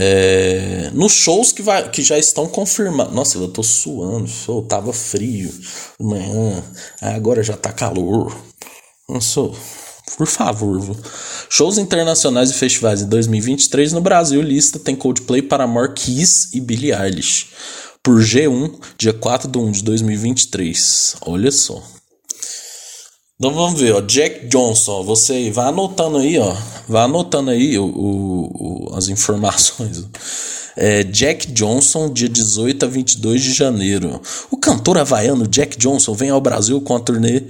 é, 0.00 0.90
nos 0.94 1.12
shows 1.12 1.50
que, 1.50 1.60
vai, 1.60 1.90
que 1.90 2.02
já 2.02 2.16
estão 2.16 2.46
confirmados. 2.46 3.12
Nossa, 3.12 3.36
eu 3.36 3.48
tô 3.48 3.64
suando, 3.64 4.30
eu 4.46 4.62
tava 4.62 4.92
frio 4.92 5.50
de 5.50 6.06
manhã, 6.06 6.62
agora 7.02 7.42
já 7.42 7.56
tá 7.56 7.72
calor. 7.72 8.32
Nossa, 9.08 9.50
por 10.16 10.26
favor. 10.28 10.96
Shows 11.50 11.78
internacionais 11.78 12.50
e 12.50 12.54
festivais 12.54 13.02
em 13.02 13.08
2023 13.08 13.92
no 13.92 14.00
Brasil, 14.00 14.40
lista 14.40 14.78
tem 14.78 14.94
Coldplay, 14.94 15.42
Paramore, 15.42 15.94
Kiss 15.94 16.56
e 16.56 16.60
Billie 16.60 16.92
Eilish. 16.92 17.48
Por 18.00 18.20
G1, 18.20 18.78
dia 18.96 19.12
4 19.12 19.50
de 19.50 19.58
1 19.58 19.72
de 19.72 19.82
2023. 19.82 21.16
Olha 21.22 21.50
só. 21.50 21.82
Então 23.40 23.54
vamos 23.54 23.80
ver, 23.80 23.94
ó. 23.94 24.00
Jack 24.00 24.48
Johnson, 24.48 25.04
você 25.04 25.48
vai 25.52 25.68
anotando 25.68 26.18
aí, 26.18 26.36
ó. 26.40 26.56
Vai 26.88 27.04
anotando 27.04 27.50
aí 27.50 27.78
o, 27.78 27.84
o, 27.84 28.88
o 28.90 28.96
as 28.96 29.08
informações. 29.08 30.04
É, 30.80 31.02
Jack 31.02 31.50
Johnson, 31.50 32.08
dia 32.08 32.28
18 32.28 32.84
a 32.84 32.88
22 32.88 33.42
de 33.42 33.52
janeiro. 33.52 34.22
O 34.48 34.56
cantor 34.56 34.96
havaiano 34.96 35.44
Jack 35.48 35.76
Johnson 35.76 36.14
vem 36.14 36.30
ao 36.30 36.40
Brasil 36.40 36.80
com 36.80 36.94
a 36.94 37.00
turnê 37.00 37.42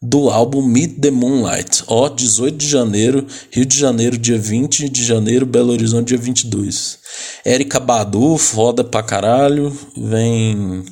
do 0.00 0.30
álbum 0.30 0.62
Meet 0.62 1.00
the 1.00 1.10
Moonlight. 1.10 1.82
Ó, 1.88 2.08
18 2.08 2.56
de 2.56 2.68
janeiro, 2.68 3.26
Rio 3.50 3.66
de 3.66 3.76
Janeiro, 3.76 4.16
dia 4.16 4.38
20 4.38 4.88
de 4.88 5.04
janeiro, 5.04 5.44
Belo 5.44 5.72
Horizonte, 5.72 6.10
dia 6.10 6.18
22. 6.18 7.00
Erika 7.44 7.80
Badu, 7.80 8.38
foda 8.38 8.84
pra 8.84 9.02
caralho, 9.02 9.76
vem 9.96 10.84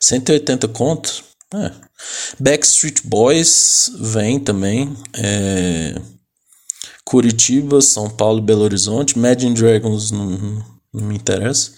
180 0.00 0.68
contos. 0.68 1.22
É. 1.54 1.85
Backstreet 2.38 3.02
Boys 3.04 3.90
vem 3.98 4.38
também. 4.38 4.96
É... 5.14 5.94
Curitiba, 7.04 7.80
São 7.80 8.10
Paulo, 8.10 8.42
Belo 8.42 8.62
Horizonte. 8.62 9.12
Imagine 9.16 9.54
Dragons 9.54 10.10
não, 10.10 10.64
não 10.92 11.04
me 11.06 11.14
interessa. 11.14 11.70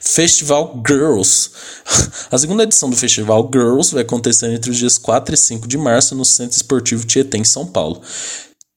Festival 0.00 0.82
Girls. 0.86 1.50
A 2.30 2.36
segunda 2.36 2.64
edição 2.64 2.90
do 2.90 2.96
Festival 2.96 3.48
Girls 3.52 3.92
vai 3.92 4.02
acontecer 4.02 4.52
entre 4.52 4.70
os 4.70 4.76
dias 4.76 4.98
4 4.98 5.34
e 5.34 5.38
5 5.38 5.68
de 5.68 5.78
março 5.78 6.14
no 6.14 6.24
Centro 6.24 6.56
Esportivo 6.56 7.06
Tietê, 7.06 7.38
em 7.38 7.44
São 7.44 7.66
Paulo. 7.66 8.02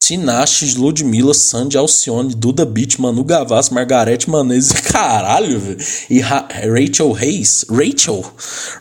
Tinashe, 0.06 0.78
Ludmilla, 0.78 1.34
Sandy, 1.34 1.80
Alcione, 1.80 2.36
Duda 2.36 2.64
Beat, 2.64 3.00
Manu 3.00 3.24
Gavassi, 3.24 3.74
Margarete 3.74 4.30
Manezes, 4.30 4.72
caralho, 4.86 5.60
velho. 5.60 5.80
E 6.08 6.20
Ra 6.20 6.48
Rachel 6.48 7.12
Reis, 7.12 7.66
Rachel, 7.68 8.24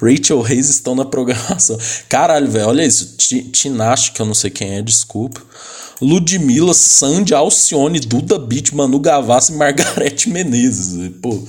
Rachel 0.03 0.43
Reis 0.43 0.69
estão 0.69 0.95
na 0.95 1.07
programação. 1.07 1.79
Caralho, 2.11 2.51
velho, 2.51 2.69
olha 2.69 2.85
isso. 2.85 3.17
Tinashe, 3.17 4.13
que 4.13 4.21
eu 4.21 4.27
não 4.27 4.35
sei 4.35 4.51
quem 4.51 4.77
é, 4.77 4.83
desculpa. 4.83 5.41
Ludmilla, 5.99 6.75
Sandy, 6.75 7.33
Alcione, 7.33 8.01
Duda 8.01 8.39
Beat, 8.39 8.73
Manu 8.73 8.99
Gavassi 9.01 9.55
Margarete 9.57 10.29
Menezes. 10.29 11.11
Pô, 11.23 11.43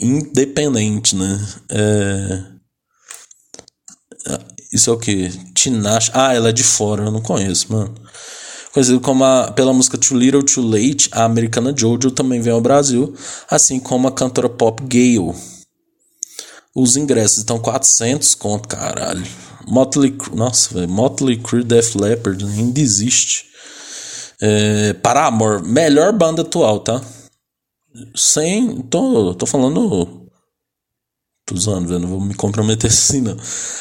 independente, 0.00 1.14
né? 1.14 1.46
É... 1.68 2.42
Isso 4.72 4.88
é 4.88 4.92
o 4.94 4.98
que? 4.98 5.28
Tinashe. 5.52 6.10
Ah, 6.14 6.32
ela 6.32 6.48
é 6.48 6.52
de 6.52 6.62
fora, 6.62 7.04
eu 7.04 7.10
não 7.10 7.20
conheço, 7.20 7.70
mano. 7.70 7.94
Conhecido 8.72 9.00
como 9.00 9.22
a, 9.24 9.50
pela 9.52 9.72
música 9.72 9.98
Too 9.98 10.16
Little 10.16 10.42
Too 10.42 10.64
Late, 10.66 11.10
a 11.12 11.24
americana 11.24 11.74
Jojo 11.76 12.10
também 12.10 12.40
vem 12.40 12.52
ao 12.52 12.60
Brasil, 12.60 13.14
assim 13.50 13.78
como 13.78 14.08
a 14.08 14.12
cantora 14.12 14.48
pop 14.48 14.82
Gale. 14.84 15.34
Os 16.74 16.96
ingressos 16.96 17.38
estão 17.38 17.58
400 17.58 18.34
conto, 18.34 18.66
caralho. 18.68 19.26
Motley 19.66 20.16
nossa, 20.32 20.74
velho, 20.74 20.88
Motley 20.88 21.36
Crue 21.36 21.62
Def 21.62 21.94
Leppard 21.94 22.42
ainda 22.44 22.80
existe. 22.80 23.46
É, 24.40 24.94
Paramore, 24.94 25.62
melhor 25.62 26.12
banda 26.12 26.42
atual, 26.42 26.80
tá? 26.80 27.00
Sem, 28.16 28.80
tô, 28.82 29.34
tô 29.34 29.44
falando 29.44 30.22
tô 31.44 31.54
usando, 31.54 31.88
velho, 31.88 32.00
não 32.00 32.08
vou 32.08 32.20
me 32.20 32.34
comprometer 32.34 32.88
assim 32.90 33.20
não. 33.20 33.36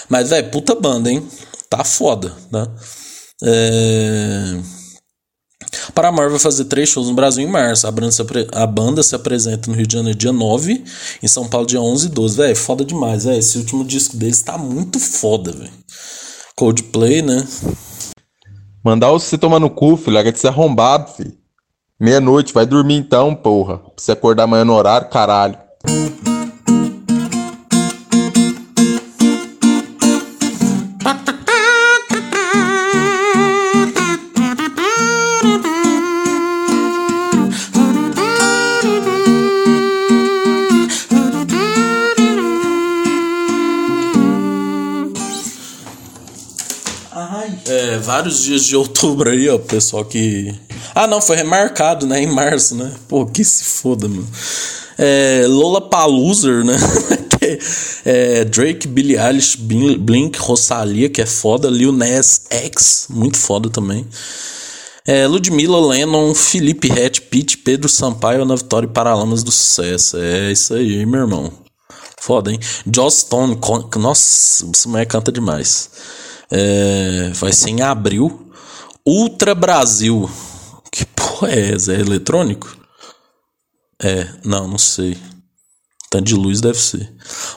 Mas, 0.10 0.30
velho, 0.30 0.52
puta 0.52 0.76
banda, 0.76 1.10
hein? 1.10 1.26
Tá 1.70 1.84
foda, 1.86 2.36
tá? 2.52 2.70
É... 3.44 4.81
Paramore 5.94 6.30
vai 6.30 6.40
fazer 6.40 6.66
três 6.66 6.90
shows 6.90 7.08
no 7.08 7.14
Brasil 7.14 7.44
em 7.44 7.52
março. 7.52 7.88
A 7.88 7.92
banda, 7.92 9.04
se, 9.04 9.16
a 9.16 9.18
apresenta 9.18 9.70
no 9.70 9.76
Rio 9.76 9.88
de 9.88 9.94
Janeiro 9.94 10.18
dia 10.18 10.32
9, 10.32 10.84
em 11.22 11.28
São 11.28 11.48
Paulo 11.48 11.66
dia 11.66 11.82
11 11.82 12.08
e 12.08 12.10
12. 12.10 12.38
Véi, 12.38 12.56
foda 12.56 12.84
demais, 12.86 13.26
véi. 13.26 13.38
Esse 13.38 13.58
último 13.58 13.84
disco 13.84 14.18
deles 14.18 14.42
tá 14.42 14.58
muito 14.58 15.00
foda, 15.00 15.52
velho. 15.52 15.72
Coldplay, 16.56 17.22
né? 17.22 17.48
Mandar 18.84 19.12
você 19.12 19.38
tomar 19.38 19.60
no 19.60 19.70
cu, 19.70 19.98
filho. 19.98 20.16
Larga 20.16 20.32
de 20.32 20.40
ser 20.40 20.48
arrombado, 20.48 21.12
filho. 21.12 21.34
Meia-noite, 22.00 22.54
vai 22.54 22.66
dormir 22.66 22.96
então, 22.96 23.36
porra. 23.36 23.78
Pra 23.78 23.94
você 23.98 24.12
acordar 24.12 24.44
amanhã 24.44 24.66
no 24.66 24.74
horário, 24.74 25.10
caralho. 25.10 25.58
Vários 48.22 48.44
dias 48.44 48.66
de 48.66 48.76
outubro 48.76 49.32
aí, 49.32 49.50
ó, 49.50 49.58
pessoal 49.58 50.06
que. 50.06 50.54
Ah, 50.94 51.08
não, 51.08 51.20
foi 51.20 51.38
remarcado, 51.38 52.06
né? 52.06 52.22
Em 52.22 52.28
março, 52.28 52.76
né? 52.76 52.92
Pô, 53.08 53.26
que 53.26 53.44
se 53.44 53.64
foda, 53.64 54.08
mano. 54.08 54.28
É, 54.98 55.46
Lola 55.48 55.82
Paluser, 55.82 56.64
né? 56.64 56.76
é, 58.06 58.46
Drake, 58.46 58.88
Billie 58.88 59.18
Eilish, 59.18 59.58
Blink, 59.58 60.38
Rosalia, 60.38 61.10
que 61.10 61.20
é 61.20 61.26
foda. 61.26 61.68
Lil 61.68 61.92
Nas 61.92 62.44
X, 62.52 63.08
muito 63.10 63.38
foda 63.38 63.72
também. 63.72 64.06
É, 65.08 65.26
Ludmilla, 65.26 65.84
Lennon, 65.88 66.36
Felipe 66.36 66.90
Rett, 66.90 67.22
Pete, 67.22 67.58
Pedro 67.58 67.90
Sampaio, 67.90 68.44
Ana 68.44 68.56
Vitória 68.56 68.86
e 68.86 68.92
Paralamas 68.92 69.42
do 69.42 69.52
Sucesso. 69.52 70.18
É 70.18 70.52
isso 70.52 70.76
aí, 70.76 71.04
meu 71.08 71.22
irmão. 71.22 71.52
Foda, 72.20 72.52
hein? 72.52 72.60
Joss 72.94 73.22
Stone, 73.22 73.58
nossa, 73.96 74.70
essa 74.72 74.88
mulher 74.88 75.08
canta 75.08 75.32
demais. 75.32 75.90
É, 76.52 77.32
vai 77.34 77.54
ser 77.54 77.70
em 77.70 77.82
abril. 77.82 78.52
Ultra 79.06 79.56
Brasil. 79.56 80.30
Que 80.92 81.06
porra 81.06 81.52
é 81.52 81.74
essa? 81.74 81.94
É 81.94 82.00
eletrônico? 82.00 82.78
É, 84.04 84.28
não, 84.44 84.68
não 84.68 84.78
sei. 84.78 85.18
Tanto 86.10 86.26
de 86.26 86.36
luz 86.36 86.60
deve 86.60 86.78
ser. 86.78 87.10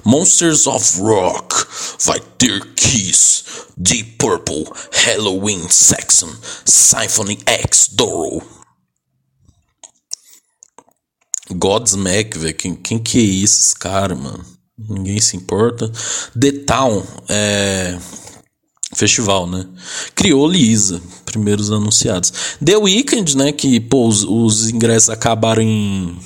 Monsters 0.04 0.68
of 0.68 1.00
Rock 1.00 1.66
vai 2.04 2.20
ter 2.38 2.74
Kiss, 2.74 3.42
Deep 3.76 4.12
Purple, 4.12 4.64
Halloween 4.92 5.68
Saxon, 5.68 6.33
Symphony 6.64 7.40
X 7.46 7.88
Doro. 7.90 8.42
Godsmack, 11.50 12.38
velho. 12.38 12.54
Quem, 12.54 12.76
quem 12.76 12.98
que 12.98 13.18
é 13.18 13.44
esses 13.44 13.74
caras, 13.74 14.18
mano? 14.18 14.44
Ninguém 14.78 15.20
se 15.20 15.37
importa. 15.37 15.90
The 16.38 16.52
Town 16.64 17.04
é 17.28 17.98
festival, 18.94 19.46
né? 19.46 19.66
Criou 20.14 20.48
Lisa, 20.48 21.00
primeiros 21.24 21.70
anunciados. 21.70 22.33
The 22.64 22.76
Weeknd, 22.76 23.37
né? 23.37 23.52
Que 23.52 23.80
pô, 23.80 24.09
os, 24.09 24.24
os 24.24 24.70
ingressos 24.70 25.11
acabaram 25.11 25.62
em, 25.62 26.16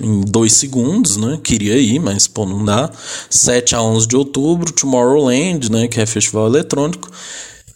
em 0.00 0.20
dois 0.22 0.52
segundos, 0.54 1.16
né? 1.16 1.38
Queria 1.42 1.78
ir, 1.78 1.98
mas 1.98 2.26
pô, 2.26 2.44
não 2.44 2.64
dá. 2.64 2.90
7 3.30 3.74
a 3.74 3.82
11 3.82 4.06
de 4.06 4.16
outubro, 4.16 4.72
Tomorrowland, 4.72 5.70
né? 5.70 5.88
Que 5.88 6.00
é 6.00 6.06
festival 6.06 6.48
eletrônico. 6.48 7.10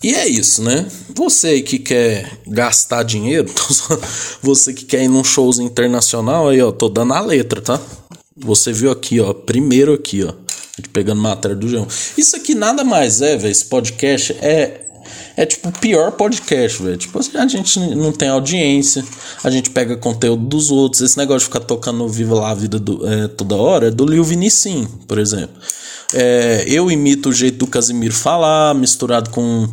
E 0.03 0.15
é 0.15 0.27
isso, 0.27 0.63
né? 0.63 0.87
Você 1.15 1.61
que 1.61 1.79
quer 1.79 2.41
gastar 2.47 3.03
dinheiro, 3.03 3.51
você 4.41 4.73
que 4.73 4.87
quer 4.87 5.05
ir 5.05 5.09
num 5.09 5.23
shows 5.23 5.59
internacional, 5.59 6.49
aí 6.49 6.61
ó, 6.63 6.73
tô 6.73 6.89
dando 6.89 7.13
a 7.13 7.21
letra, 7.21 7.61
tá? 7.61 7.79
Você 8.35 8.73
viu 8.73 8.91
aqui, 8.91 9.21
ó, 9.21 9.35
primeiro 9.35 9.93
aqui, 9.93 10.25
ó 10.25 10.40
gente 10.81 10.89
pegando 10.89 11.21
matéria 11.21 11.57
do 11.57 11.69
João. 11.69 11.87
Isso 12.17 12.35
aqui 12.35 12.55
nada 12.55 12.83
mais 12.83 13.21
é, 13.21 13.37
velho. 13.37 13.53
Esse 13.53 13.67
podcast 13.67 14.33
é. 14.41 14.87
É 15.37 15.47
tipo 15.47 15.71
o 15.71 15.73
pior 15.73 16.13
podcast, 16.13 16.83
velho. 16.83 16.97
Tipo, 16.97 17.19
a 17.19 17.47
gente 17.47 17.81
não 17.81 18.13
tem 18.13 18.29
audiência, 18.29 19.05
a 19.43 19.51
gente 19.51 19.71
pega 19.71 19.97
conteúdo 19.97 20.45
dos 20.45 20.71
outros. 20.71 21.01
Esse 21.01 21.17
negócio 21.17 21.41
de 21.41 21.45
ficar 21.47 21.61
tocando 21.61 22.07
Viva 22.09 22.35
lá 22.35 22.51
a 22.51 22.55
vida 22.55 22.79
do, 22.79 23.07
é, 23.09 23.27
toda 23.27 23.57
hora 23.57 23.89
é 23.89 23.91
do 23.91 24.05
Lil 24.05 24.23
Vinicim, 24.23 24.87
por 25.09 25.19
exemplo. 25.19 25.57
É, 26.13 26.65
eu 26.67 26.91
imito 26.91 27.31
o 27.31 27.33
jeito 27.33 27.59
do 27.59 27.67
Casimiro 27.67 28.13
falar, 28.13 28.75
misturado 28.75 29.31
com 29.31 29.69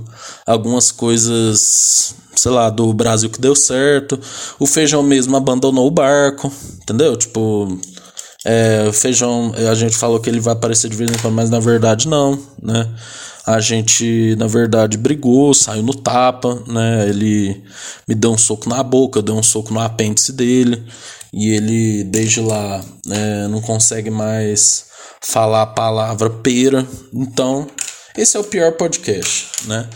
algumas 0.46 0.92
coisas, 0.92 2.16
sei 2.36 2.52
lá, 2.52 2.70
do 2.70 2.92
Brasil 2.94 3.30
que 3.30 3.42
deu 3.42 3.56
certo. 3.56 4.20
O 4.58 4.66
Feijão 4.66 5.04
mesmo 5.04 5.36
abandonou 5.36 5.86
o 5.86 5.92
barco, 5.92 6.52
entendeu? 6.82 7.16
Tipo, 7.18 7.78
é, 8.48 8.90
Feijão, 8.94 9.54
a 9.70 9.76
gente 9.76 9.98
falou 9.98 10.22
que 10.22 10.30
ele 10.30 10.40
vai 10.40 10.54
aparecer 10.54 10.90
de 10.90 10.96
vez 10.96 11.12
em 11.12 11.18
quando, 11.18 11.34
mas 11.34 11.50
na 11.50 11.60
verdade 11.60 12.08
não, 12.08 12.40
né? 12.64 12.88
A 13.46 13.60
gente, 13.60 14.36
na 14.38 14.48
verdade, 14.48 14.98
brigou, 14.98 15.54
saiu 15.54 15.84
no 15.84 15.94
tapa, 15.94 16.64
né? 16.66 17.10
Ele 17.10 17.62
me 18.08 18.16
deu 18.16 18.32
um 18.32 18.38
soco 18.38 18.70
na 18.70 18.82
boca, 18.82 19.22
deu 19.22 19.36
um 19.36 19.44
soco 19.44 19.74
no 19.74 19.82
apêndice 19.82 20.32
dele, 20.32 20.82
e 21.34 21.50
ele, 21.50 22.06
desde 22.06 22.40
lá, 22.40 22.82
né, 23.06 23.48
não 23.50 23.62
consegue 23.62 24.10
mais 24.10 24.86
falar 25.22 25.64
a 25.64 25.68
palavra 25.68 26.30
pera. 26.30 26.88
Então, 27.14 27.68
esse 28.18 28.36
é 28.36 28.40
o 28.40 28.44
pior 28.44 28.74
podcast, 28.74 29.48
né? 29.66 29.90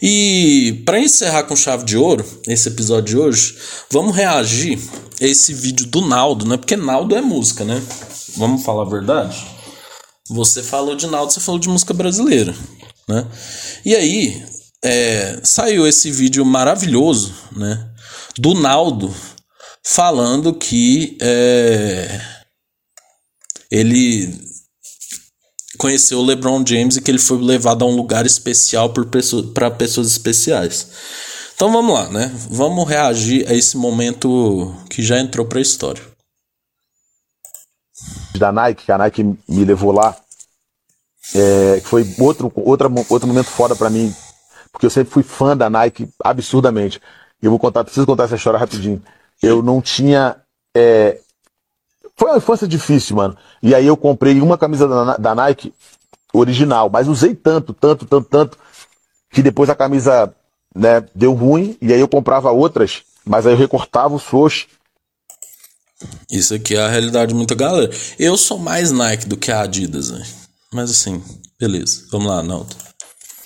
E 0.00 0.82
para 0.84 0.98
encerrar 0.98 1.44
com 1.44 1.54
chave 1.54 1.84
de 1.84 1.96
ouro 1.96 2.24
esse 2.48 2.68
episódio 2.68 3.04
de 3.04 3.18
hoje, 3.18 3.58
vamos 3.90 4.16
reagir 4.16 4.78
a 5.20 5.24
esse 5.24 5.52
vídeo 5.52 5.86
do 5.86 6.00
Naldo, 6.00 6.46
né? 6.46 6.56
Porque 6.56 6.76
Naldo 6.76 7.14
é 7.14 7.20
música, 7.20 7.64
né? 7.64 7.82
Vamos 8.36 8.64
falar 8.64 8.82
a 8.82 8.90
verdade? 8.90 9.46
Você 10.28 10.62
falou 10.62 10.96
de 10.96 11.06
Naldo, 11.06 11.32
você 11.32 11.40
falou 11.40 11.60
de 11.60 11.68
música 11.68 11.94
brasileira, 11.94 12.54
né? 13.08 13.26
E 13.84 13.94
aí, 13.94 14.42
é, 14.82 15.40
saiu 15.44 15.86
esse 15.86 16.10
vídeo 16.10 16.44
maravilhoso, 16.44 17.34
né? 17.52 17.88
Do 18.38 18.54
Naldo 18.54 19.14
falando 19.82 20.52
que 20.54 21.16
é, 21.20 22.20
ele 23.70 24.46
conheceu 25.76 26.18
o 26.18 26.24
LeBron 26.24 26.64
James 26.66 26.96
e 26.96 27.00
que 27.00 27.10
ele 27.10 27.18
foi 27.18 27.38
levado 27.40 27.84
a 27.84 27.88
um 27.88 27.96
lugar 27.96 28.26
especial 28.26 28.90
para 28.90 29.04
pessoas, 29.04 29.46
pessoas 29.78 30.08
especiais. 30.08 30.90
Então 31.54 31.72
vamos 31.72 31.94
lá, 31.94 32.10
né? 32.10 32.30
Vamos 32.50 32.86
reagir 32.86 33.48
a 33.48 33.54
esse 33.54 33.76
momento 33.76 34.74
que 34.90 35.02
já 35.02 35.18
entrou 35.18 35.46
para 35.46 35.58
a 35.58 35.62
história. 35.62 36.02
Da 38.38 38.52
Nike, 38.52 38.84
que 38.84 38.92
a 38.92 38.98
Nike 38.98 39.22
me 39.22 39.64
levou 39.64 39.90
lá, 39.90 40.14
é, 41.34 41.80
foi 41.82 42.06
outro, 42.18 42.52
outro, 42.54 42.92
outro 43.08 43.26
momento 43.26 43.46
foda 43.46 43.74
para 43.74 43.88
mim, 43.88 44.14
porque 44.70 44.84
eu 44.84 44.90
sempre 44.90 45.12
fui 45.12 45.22
fã 45.22 45.56
da 45.56 45.70
Nike 45.70 46.08
absurdamente. 46.22 47.00
Eu 47.40 47.50
vou 47.50 47.58
contar, 47.58 47.84
preciso 47.84 48.06
contar 48.06 48.24
essa 48.24 48.36
história 48.36 48.58
rapidinho. 48.58 49.02
Eu 49.42 49.62
não 49.62 49.80
tinha 49.80 50.36
é, 50.76 51.18
foi 52.16 52.30
uma 52.30 52.38
infância 52.38 52.66
difícil, 52.66 53.16
mano. 53.16 53.36
E 53.62 53.74
aí 53.74 53.86
eu 53.86 53.96
comprei 53.96 54.40
uma 54.40 54.56
camisa 54.56 54.88
da, 54.88 55.16
da 55.16 55.34
Nike 55.34 55.72
original, 56.32 56.88
mas 56.90 57.08
usei 57.08 57.34
tanto, 57.34 57.72
tanto, 57.72 58.06
tanto, 58.06 58.28
tanto, 58.28 58.58
que 59.30 59.42
depois 59.42 59.68
a 59.68 59.74
camisa 59.74 60.34
né, 60.74 61.04
deu 61.14 61.32
ruim, 61.34 61.76
e 61.80 61.92
aí 61.92 62.00
eu 62.00 62.08
comprava 62.08 62.50
outras, 62.50 63.02
mas 63.24 63.46
aí 63.46 63.52
eu 63.52 63.58
recortava 63.58 64.14
o 64.14 64.18
swoosh. 64.18 64.66
Isso 66.30 66.54
aqui 66.54 66.74
é 66.74 66.80
a 66.80 66.88
realidade 66.88 67.28
de 67.28 67.34
muita 67.34 67.54
galera. 67.54 67.90
Eu 68.18 68.36
sou 68.36 68.58
mais 68.58 68.90
Nike 68.90 69.26
do 69.26 69.36
que 69.36 69.50
a 69.50 69.62
Adidas, 69.62 70.10
né? 70.10 70.22
Mas 70.72 70.90
assim, 70.90 71.22
beleza. 71.58 72.06
Vamos 72.10 72.28
lá, 72.28 72.42
Naldo 72.42 72.85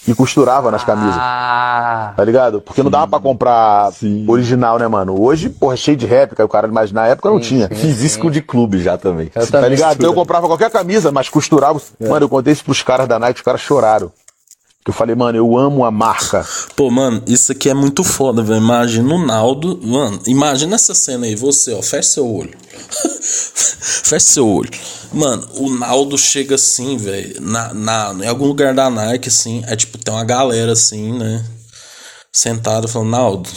e 0.06 0.14
costurava 0.14 0.70
nas 0.70 0.82
camisas. 0.82 1.16
Ah, 1.18 2.12
tá 2.16 2.24
ligado? 2.24 2.60
Porque 2.60 2.82
não 2.82 2.90
dava 2.90 3.06
pra 3.06 3.20
comprar 3.20 3.92
sim. 3.92 4.24
original, 4.28 4.78
né, 4.78 4.88
mano? 4.88 5.20
Hoje, 5.20 5.48
porra, 5.50 5.74
é 5.74 5.76
cheio 5.76 5.96
de 5.96 6.06
réplica, 6.06 6.44
o 6.44 6.48
cara, 6.48 6.68
mas 6.68 6.90
na 6.90 7.06
época 7.06 7.28
sim, 7.28 7.34
não 7.34 7.40
tinha. 7.40 7.68
Sim, 7.68 7.74
Fiz 7.74 8.02
isso 8.02 8.18
com 8.18 8.30
de 8.30 8.40
clube 8.40 8.82
já 8.82 8.96
também. 8.96 9.30
Eu 9.34 9.46
tá 9.46 9.68
ligado? 9.68 9.96
Então 9.96 10.10
eu 10.10 10.14
comprava 10.14 10.46
qualquer 10.46 10.70
camisa, 10.70 11.12
mas 11.12 11.28
costurava. 11.28 11.80
É. 12.00 12.08
Mano, 12.08 12.24
eu 12.24 12.28
contei 12.28 12.52
isso 12.52 12.64
pros 12.64 12.82
caras 12.82 13.06
da 13.06 13.18
Nike, 13.18 13.40
os 13.40 13.44
caras 13.44 13.60
choraram. 13.60 14.10
Que 14.82 14.90
eu 14.90 14.94
falei, 14.94 15.14
mano, 15.14 15.36
eu 15.36 15.58
amo 15.58 15.84
a 15.84 15.90
marca. 15.90 16.46
Pô, 16.74 16.90
mano, 16.90 17.22
isso 17.26 17.52
aqui 17.52 17.68
é 17.68 17.74
muito 17.74 18.02
foda, 18.02 18.42
velho. 18.42 18.62
Imagina 18.62 19.14
o 19.14 19.26
Naldo. 19.26 19.78
Mano, 19.82 20.18
imagina 20.26 20.74
essa 20.76 20.94
cena 20.94 21.26
aí, 21.26 21.36
você, 21.36 21.74
ó, 21.74 21.82
fecha 21.82 22.08
seu 22.08 22.26
olho. 22.26 22.56
fecha 24.10 24.26
seu 24.26 24.48
olho. 24.48 24.70
Mano, 25.12 25.48
o 25.54 25.72
Naldo 25.72 26.18
chega 26.18 26.56
assim, 26.56 26.96
velho, 26.96 27.40
na, 27.40 27.72
na, 27.72 28.12
em 28.24 28.26
algum 28.26 28.46
lugar 28.46 28.74
da 28.74 28.90
Nike, 28.90 29.28
assim, 29.28 29.62
é 29.66 29.76
tipo, 29.76 29.98
tem 29.98 30.12
uma 30.12 30.24
galera 30.24 30.72
assim, 30.72 31.16
né? 31.16 31.44
Sentada 32.32 32.88
falando, 32.88 33.10
Naldo, 33.10 33.50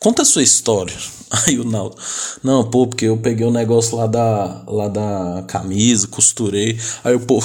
conta 0.00 0.22
a 0.22 0.24
sua 0.24 0.42
história. 0.42 0.96
Aí 1.46 1.60
o 1.60 1.64
Naldo, 1.64 1.96
não, 2.42 2.68
pô, 2.68 2.86
porque 2.86 3.04
eu 3.04 3.18
peguei 3.18 3.46
o 3.46 3.52
negócio 3.52 3.96
lá 3.96 4.06
da, 4.06 4.64
lá 4.66 4.88
da 4.88 5.44
camisa, 5.46 6.08
costurei. 6.08 6.78
Aí 7.04 7.14
o 7.14 7.20
pô, 7.20 7.42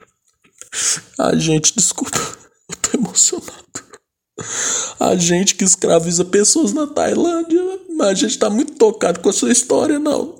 a 1.18 1.34
gente, 1.34 1.74
desculpa, 1.74 2.18
eu 2.68 2.76
tô 2.76 2.98
emocionado. 2.98 3.64
A 5.00 5.16
gente 5.16 5.54
que 5.54 5.64
escraviza 5.64 6.26
pessoas 6.26 6.74
na 6.74 6.86
Tailândia, 6.86 7.62
mas 8.00 8.08
a 8.08 8.14
gente 8.14 8.38
tá 8.38 8.48
muito 8.48 8.72
tocado 8.72 9.20
com 9.20 9.28
a 9.28 9.32
sua 9.32 9.52
história, 9.52 9.98
não. 9.98 10.34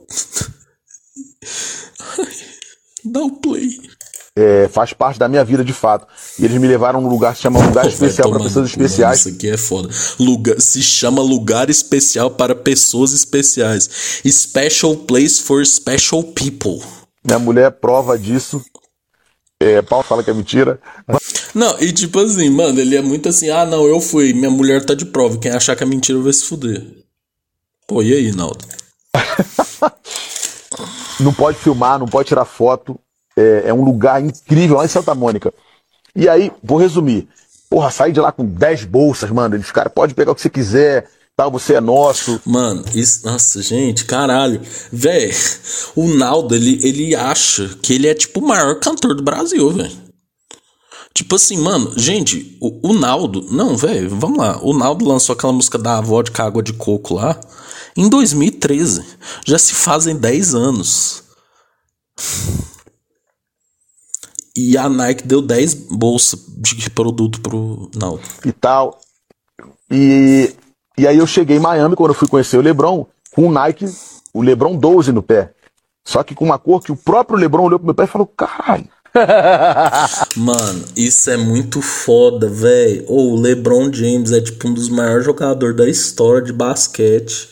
Dá 3.04 3.20
o 3.20 3.26
um 3.26 3.30
play. 3.30 3.78
É, 4.34 4.68
faz 4.68 4.94
parte 4.94 5.18
da 5.18 5.28
minha 5.28 5.44
vida 5.44 5.62
de 5.62 5.74
fato. 5.74 6.06
E 6.38 6.44
eles 6.46 6.58
me 6.58 6.66
levaram 6.66 7.00
a 7.00 7.02
um 7.02 7.08
lugar 7.08 7.32
que 7.32 7.38
se 7.38 7.42
chama 7.42 7.62
Lugar 7.62 7.86
Especial 7.86 8.30
para 8.30 8.42
Pessoas 8.42 8.70
Especiais. 8.70 9.18
Isso 9.20 9.28
aqui 9.28 9.50
é 9.50 9.56
foda. 9.58 9.90
Lugar, 10.18 10.58
se 10.58 10.82
chama 10.82 11.20
Lugar 11.20 11.68
Especial 11.68 12.30
para 12.30 12.54
Pessoas 12.54 13.12
Especiais. 13.12 14.22
Special 14.26 14.96
Place 14.96 15.42
for 15.42 15.66
Special 15.66 16.22
People. 16.22 16.80
Minha 17.22 17.38
mulher 17.38 17.66
é 17.66 17.70
prova 17.70 18.18
disso. 18.18 18.62
É, 19.62 19.82
Paulo 19.82 20.04
fala 20.04 20.24
que 20.24 20.30
é 20.30 20.34
mentira. 20.34 20.80
Não, 21.54 21.78
e 21.78 21.92
tipo 21.92 22.18
assim, 22.20 22.48
mano, 22.48 22.80
ele 22.80 22.96
é 22.96 23.02
muito 23.02 23.28
assim, 23.28 23.50
ah, 23.50 23.66
não, 23.66 23.86
eu 23.86 24.00
fui, 24.00 24.32
minha 24.32 24.50
mulher 24.50 24.82
tá 24.86 24.94
de 24.94 25.04
prova. 25.04 25.36
Quem 25.36 25.50
achar 25.50 25.76
que 25.76 25.82
é 25.82 25.86
mentira 25.86 26.18
vai 26.18 26.32
se 26.32 26.44
fuder. 26.44 26.99
Pô, 27.90 28.04
e 28.04 28.14
aí, 28.14 28.30
Naldo? 28.30 28.64
não 31.18 31.32
pode 31.32 31.58
filmar, 31.58 31.98
não 31.98 32.06
pode 32.06 32.28
tirar 32.28 32.44
foto. 32.44 32.96
É, 33.36 33.64
é, 33.66 33.74
um 33.74 33.82
lugar 33.82 34.22
incrível 34.22 34.76
lá 34.76 34.84
em 34.84 34.88
Santa 34.88 35.12
Mônica. 35.12 35.52
E 36.14 36.28
aí, 36.28 36.52
vou 36.62 36.78
resumir. 36.78 37.28
Porra, 37.68 37.90
saí 37.90 38.12
de 38.12 38.20
lá 38.20 38.30
com 38.30 38.44
10 38.44 38.84
bolsas, 38.84 39.28
mano. 39.30 39.56
Eles, 39.56 39.72
cara, 39.72 39.90
pode 39.90 40.14
pegar 40.14 40.30
o 40.30 40.36
que 40.36 40.40
você 40.40 40.48
quiser, 40.48 41.10
tal, 41.36 41.50
você 41.50 41.74
é 41.74 41.80
nosso. 41.80 42.40
Mano, 42.46 42.84
isso, 42.94 43.26
nossa, 43.26 43.60
gente, 43.60 44.04
caralho. 44.04 44.60
Véi, 44.92 45.32
o 45.96 46.14
Naldo, 46.14 46.54
ele, 46.54 46.78
ele 46.86 47.16
acha 47.16 47.76
que 47.82 47.94
ele 47.94 48.06
é 48.06 48.14
tipo 48.14 48.38
o 48.38 48.46
maior 48.46 48.78
cantor 48.78 49.16
do 49.16 49.22
Brasil, 49.24 49.68
velho. 49.68 50.10
Tipo 51.12 51.34
assim, 51.34 51.58
mano, 51.58 51.92
gente, 51.98 52.56
o, 52.60 52.90
o 52.90 52.92
Naldo. 52.92 53.48
Não, 53.50 53.76
velho, 53.76 54.10
vamos 54.10 54.38
lá. 54.38 54.60
O 54.62 54.72
Naldo 54.72 55.04
lançou 55.04 55.32
aquela 55.32 55.52
música 55.52 55.76
da 55.76 56.00
vodka 56.00 56.44
água 56.44 56.62
de 56.62 56.72
coco 56.72 57.14
lá 57.14 57.36
em 57.96 58.08
2013. 58.08 59.04
Já 59.46 59.58
se 59.58 59.74
fazem 59.74 60.16
10 60.16 60.54
anos. 60.54 61.24
E 64.56 64.76
a 64.76 64.88
Nike 64.88 65.26
deu 65.26 65.40
10 65.40 65.74
bolsas 65.74 66.38
de 66.58 66.90
produto 66.90 67.40
pro 67.40 67.90
Naldo. 67.94 68.22
E 68.44 68.52
tal. 68.52 69.00
E, 69.90 70.54
e 70.98 71.06
aí 71.06 71.18
eu 71.18 71.26
cheguei 71.26 71.56
em 71.56 71.60
Miami 71.60 71.96
quando 71.96 72.10
eu 72.10 72.14
fui 72.14 72.28
conhecer 72.28 72.56
o 72.56 72.62
LeBron 72.62 73.06
com 73.34 73.46
o 73.46 73.52
Nike, 73.52 73.86
o 74.32 74.42
LeBron 74.42 74.76
12 74.76 75.12
no 75.12 75.22
pé. 75.22 75.52
Só 76.04 76.22
que 76.22 76.34
com 76.34 76.44
uma 76.44 76.58
cor 76.58 76.82
que 76.82 76.92
o 76.92 76.96
próprio 76.96 77.38
LeBron 77.38 77.64
olhou 77.64 77.78
pro 77.78 77.86
meu 77.86 77.94
pé 77.94 78.04
e 78.04 78.08
falou: 78.08 78.26
caralho. 78.26 78.88
Mano, 80.36 80.84
isso 80.96 81.30
é 81.30 81.36
muito 81.36 81.82
foda, 81.82 82.48
velho. 82.48 83.04
O 83.08 83.40
LeBron 83.40 83.92
James 83.92 84.32
é 84.32 84.40
tipo 84.40 84.68
um 84.68 84.74
dos 84.74 84.88
maiores 84.88 85.24
jogadores 85.24 85.76
da 85.76 85.88
história 85.88 86.42
de 86.42 86.52
basquete. 86.52 87.48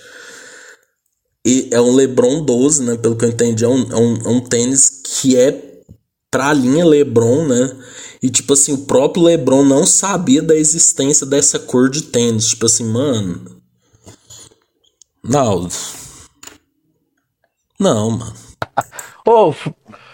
E 1.46 1.70
é 1.72 1.80
um 1.80 1.94
LeBron 1.94 2.42
12, 2.44 2.82
né? 2.82 2.96
Pelo 2.96 3.16
que 3.16 3.24
eu 3.24 3.28
entendi, 3.30 3.64
é 3.64 3.68
um, 3.68 3.82
é 3.90 3.96
um, 3.96 4.16
é 4.16 4.28
um 4.28 4.40
tênis 4.40 5.02
que 5.04 5.36
é 5.36 5.82
pra 6.30 6.52
linha 6.52 6.84
LeBron, 6.84 7.46
né? 7.46 7.76
E 8.22 8.28
tipo 8.28 8.52
assim, 8.52 8.72
o 8.72 8.84
próprio 8.84 9.22
LeBron 9.22 9.64
não 9.64 9.86
sabia 9.86 10.42
da 10.42 10.54
existência 10.54 11.24
dessa 11.24 11.58
cor 11.58 11.88
de 11.88 12.02
tênis. 12.02 12.48
Tipo 12.48 12.66
assim, 12.66 12.84
mano. 12.84 13.62
Não. 15.22 15.68
Não, 17.78 18.10
mano. 18.10 18.34
Ô, 19.24 19.50
oh, 19.50 19.54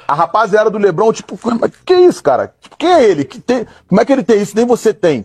a 0.07 0.15
rapaziada 0.15 0.71
do 0.71 0.79
Lebron, 0.79 1.13
tipo, 1.13 1.39
que 1.87 1.93
é 1.93 2.07
isso, 2.07 2.23
cara? 2.23 2.55
Tipo, 2.61 2.77
quem 2.77 2.91
é 2.91 3.05
ele? 3.11 3.25
Que 3.25 3.41
tem... 3.41 3.67
Como 3.87 4.01
é 4.01 4.05
que 4.05 4.13
ele 4.13 4.23
tem 4.23 4.41
isso? 4.41 4.55
Nem 4.55 4.67
você 4.67 4.93
tem. 4.93 5.25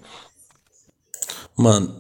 Mano. 1.58 1.98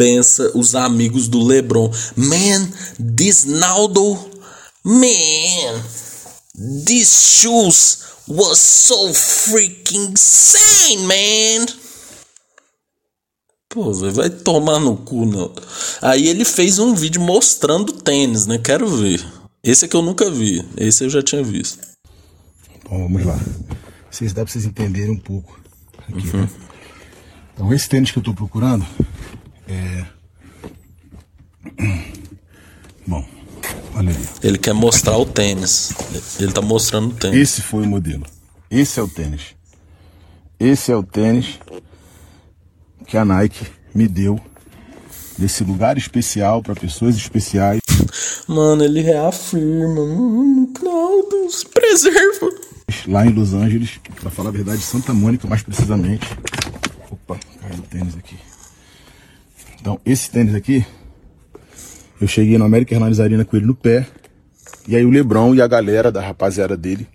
Pensa 0.00 0.50
os 0.54 0.74
amigos 0.74 1.28
do 1.28 1.44
LeBron. 1.44 1.90
Man, 2.16 2.70
this 2.98 3.44
Naldo, 3.44 4.18
man, 4.82 5.82
these 6.86 7.12
shoes 7.38 7.98
was 8.26 8.58
so 8.58 9.12
freaking 9.12 10.12
insane, 10.12 11.06
man. 11.06 11.66
Pô, 13.68 13.92
vai 13.92 14.30
tomar 14.30 14.80
no 14.80 14.96
cu, 14.96 15.26
não. 15.26 15.52
Aí 16.00 16.28
ele 16.28 16.46
fez 16.46 16.78
um 16.78 16.94
vídeo 16.94 17.20
mostrando 17.20 17.92
tênis, 17.92 18.46
né? 18.46 18.56
Quero 18.56 18.88
ver. 18.88 19.22
Esse 19.62 19.84
é 19.84 19.88
que 19.88 19.94
eu 19.94 20.02
nunca 20.02 20.30
vi. 20.30 20.64
Esse 20.78 21.04
eu 21.04 21.10
já 21.10 21.22
tinha 21.22 21.42
visto. 21.42 21.78
Bom, 22.88 23.02
vamos 23.02 23.26
lá. 23.26 23.38
Vocês 24.10 24.32
dá 24.32 24.44
pra 24.44 24.50
vocês 24.50 24.64
entenderem 24.64 25.10
um 25.10 25.18
pouco. 25.18 25.60
Aqui, 26.08 26.34
uhum. 26.34 26.48
Então, 27.52 27.74
esse 27.74 27.86
tênis 27.86 28.10
que 28.10 28.18
eu 28.18 28.22
tô 28.22 28.32
procurando 28.32 28.86
é. 29.70 30.06
Bom, 33.06 33.24
olha 33.94 34.10
ali. 34.10 34.28
Ele 34.42 34.58
quer 34.58 34.72
mostrar 34.72 35.16
o 35.16 35.24
tênis. 35.24 35.92
Ele 36.38 36.52
tá 36.52 36.60
mostrando 36.60 37.10
o 37.10 37.14
tênis. 37.14 37.38
Esse 37.38 37.62
foi 37.62 37.84
o 37.84 37.86
modelo. 37.86 38.26
Esse 38.70 39.00
é 39.00 39.02
o 39.02 39.08
tênis. 39.08 39.54
Esse 40.58 40.92
é 40.92 40.96
o 40.96 41.02
tênis 41.02 41.58
que 43.06 43.16
a 43.16 43.24
Nike 43.24 43.66
me 43.94 44.06
deu 44.06 44.38
desse 45.38 45.64
lugar 45.64 45.96
especial 45.96 46.62
para 46.62 46.74
pessoas 46.74 47.16
especiais. 47.16 47.80
Mano, 48.46 48.84
ele 48.84 49.00
reafirma. 49.00 50.68
Claudio, 50.78 51.50
se 51.50 51.66
preserva. 51.66 52.50
Lá 53.06 53.26
em 53.26 53.30
Los 53.30 53.54
Angeles, 53.54 53.98
para 54.20 54.30
falar 54.30 54.50
a 54.50 54.52
verdade, 54.52 54.82
Santa 54.82 55.14
Mônica 55.14 55.48
mais 55.48 55.62
precisamente. 55.62 56.26
Opa, 57.10 57.38
caiu 57.60 57.78
o 57.78 57.82
tênis 57.82 58.16
aqui. 58.16 58.36
Então, 59.80 59.98
esse 60.04 60.30
tênis 60.30 60.54
aqui, 60.54 60.84
eu 62.20 62.28
cheguei 62.28 62.58
no 62.58 62.64
América 62.64 62.94
Airlines 62.94 63.18
Arena 63.18 63.44
com 63.44 63.56
ele 63.56 63.66
no 63.66 63.74
pé. 63.74 64.06
E 64.86 64.94
aí 64.94 65.04
o 65.04 65.10
Lebron 65.10 65.54
e 65.54 65.62
a 65.62 65.66
galera 65.66 66.12
da 66.12 66.20
rapaziada 66.20 66.76
dele 66.76 67.08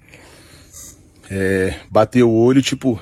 é, 1.30 1.76
bateu 1.92 2.30
o 2.30 2.36
olho, 2.36 2.62
tipo, 2.62 3.00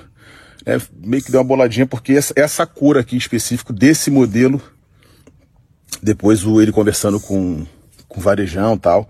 é, 0.65 0.77
meio 1.01 1.23
que 1.23 1.31
deu 1.31 1.39
uma 1.39 1.47
boladinha, 1.47 1.85
porque 1.85 2.13
essa, 2.13 2.33
essa 2.35 2.65
cor 2.65 2.97
aqui 2.97 3.15
específico 3.15 3.71
desse 3.71 4.11
modelo, 4.11 4.61
depois 6.01 6.45
o, 6.45 6.61
ele 6.61 6.71
conversando 6.71 7.19
com, 7.19 7.65
com 8.07 8.19
o 8.19 8.23
varejão 8.23 8.75
e 8.75 8.79
tal, 8.79 9.09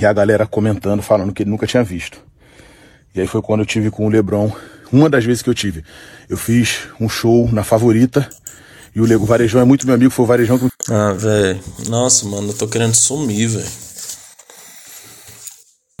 e 0.00 0.04
a 0.04 0.12
galera 0.12 0.46
comentando, 0.46 1.02
falando 1.02 1.32
que 1.32 1.42
ele 1.42 1.50
nunca 1.50 1.66
tinha 1.66 1.84
visto. 1.84 2.20
E 3.14 3.20
aí 3.20 3.26
foi 3.26 3.42
quando 3.42 3.60
eu 3.60 3.66
tive 3.66 3.90
com 3.90 4.06
o 4.06 4.08
Lebron, 4.08 4.52
uma 4.92 5.08
das 5.08 5.24
vezes 5.24 5.42
que 5.42 5.50
eu 5.50 5.54
tive. 5.54 5.84
Eu 6.28 6.36
fiz 6.36 6.88
um 7.00 7.08
show 7.08 7.50
na 7.52 7.62
Favorita, 7.62 8.28
e 8.94 9.00
o, 9.00 9.04
o 9.04 9.24
Varejão 9.24 9.60
é 9.60 9.64
muito 9.64 9.86
meu 9.86 9.94
amigo, 9.94 10.10
foi 10.10 10.24
o 10.24 10.28
Varejão 10.28 10.58
que. 10.58 10.68
Ah, 10.90 11.12
velho. 11.12 11.60
Nossa, 11.88 12.26
mano, 12.26 12.48
eu 12.48 12.54
tô 12.54 12.66
querendo 12.68 12.94
sumir, 12.94 13.48
velho. 13.48 13.70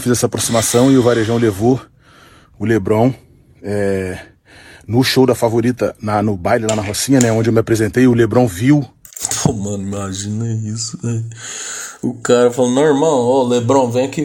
Fiz 0.00 0.12
essa 0.12 0.26
aproximação 0.26 0.90
e 0.90 0.98
o 0.98 1.02
Varejão 1.02 1.38
levou 1.38 1.80
o 2.58 2.64
Lebron 2.64 3.14
é, 3.62 4.18
no 4.86 5.02
show 5.02 5.24
da 5.24 5.34
favorita, 5.34 5.94
na, 6.02 6.22
no 6.22 6.36
baile 6.36 6.66
lá 6.66 6.76
na 6.76 6.82
Rocinha, 6.82 7.20
né? 7.20 7.32
Onde 7.32 7.48
eu 7.48 7.52
me 7.52 7.60
apresentei, 7.60 8.06
o 8.06 8.14
Lebron 8.14 8.46
viu. 8.46 8.84
Pô, 9.42 9.52
mano, 9.52 9.82
imagina 9.82 10.46
isso, 10.68 10.98
velho. 11.00 11.24
O 12.02 12.14
cara 12.14 12.50
falou, 12.50 12.72
não, 12.72 12.82
irmão, 12.82 13.20
ô 13.20 13.44
Lebron, 13.44 13.88
vem 13.88 14.06
aqui, 14.06 14.22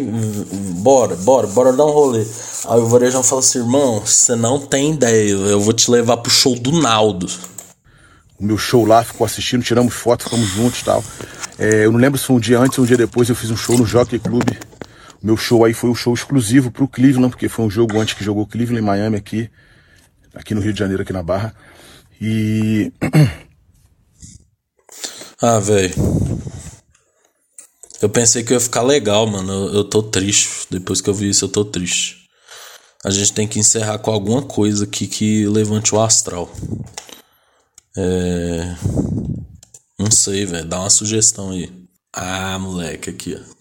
bora, 0.79 1.15
bora, 1.15 1.45
bora 1.45 1.71
dar 1.73 1.85
um 1.85 1.91
rolê. 1.91 2.25
Aí 2.65 2.79
o 2.79 2.87
Varejão 2.87 3.21
falou 3.21 3.39
assim, 3.39 3.59
irmão, 3.59 4.01
você 4.03 4.35
não 4.35 4.59
tem 4.59 4.93
ideia, 4.93 5.29
eu 5.29 5.61
vou 5.61 5.73
te 5.73 5.91
levar 5.91 6.17
pro 6.17 6.31
show 6.31 6.55
do 6.55 6.71
Naldo. 6.71 7.29
O 8.39 8.45
meu 8.45 8.57
show 8.57 8.85
lá, 8.85 9.03
ficou 9.03 9.25
assistindo, 9.25 9.63
tiramos 9.63 9.93
fotos, 9.93 10.25
ficamos 10.25 10.47
juntos 10.49 10.81
e 10.81 10.83
tal. 10.83 11.03
É, 11.57 11.85
eu 11.85 11.91
não 11.91 11.99
lembro 11.99 12.19
se 12.19 12.25
foi 12.25 12.35
um 12.35 12.39
dia 12.39 12.59
antes 12.59 12.77
ou 12.77 12.83
um 12.83 12.87
dia 12.87 12.97
depois, 12.97 13.29
eu 13.29 13.35
fiz 13.35 13.49
um 13.49 13.57
show 13.57 13.77
no 13.77 13.85
Jockey 13.85 14.19
Club. 14.19 14.49
O 15.21 15.25
meu 15.25 15.35
show 15.35 15.65
aí 15.65 15.73
foi 15.73 15.89
um 15.89 15.95
show 15.95 16.13
exclusivo 16.13 16.69
pro 16.69 16.87
Cleveland, 16.87 17.29
porque 17.31 17.49
foi 17.49 17.65
um 17.65 17.69
jogo 17.69 17.99
antes 17.99 18.13
que 18.13 18.23
jogou 18.23 18.45
Cleveland 18.45 18.83
em 18.83 18.85
Miami 18.85 19.17
aqui, 19.17 19.49
aqui 20.35 20.53
no 20.53 20.61
Rio 20.61 20.71
de 20.71 20.79
Janeiro, 20.79 21.01
aqui 21.01 21.13
na 21.13 21.23
Barra. 21.23 21.53
E. 22.21 22.91
Ah, 25.39 25.59
velho. 25.59 25.93
Eu 28.01 28.09
pensei 28.09 28.43
que 28.43 28.53
ia 28.53 28.59
ficar 28.59 28.81
legal, 28.81 29.27
mano. 29.27 29.51
Eu, 29.51 29.73
eu 29.75 29.83
tô 29.83 30.01
triste. 30.01 30.65
Depois 30.67 30.99
que 30.99 31.07
eu 31.07 31.13
vi 31.13 31.29
isso, 31.29 31.45
eu 31.45 31.49
tô 31.49 31.63
triste. 31.63 32.27
A 33.05 33.11
gente 33.11 33.33
tem 33.33 33.47
que 33.47 33.59
encerrar 33.59 33.99
com 33.99 34.09
alguma 34.09 34.41
coisa 34.41 34.85
aqui 34.85 35.05
que 35.05 35.45
levante 35.45 35.93
o 35.93 36.01
astral. 36.01 36.51
É. 37.99 38.75
Não 39.97 40.11
sei, 40.11 40.45
velho. 40.45 40.67
Dá 40.67 40.79
uma 40.81 40.89
sugestão 40.89 41.49
aí. 41.49 41.71
Ah, 42.13 42.59
moleque, 42.59 43.09
aqui, 43.09 43.35
ó. 43.35 43.57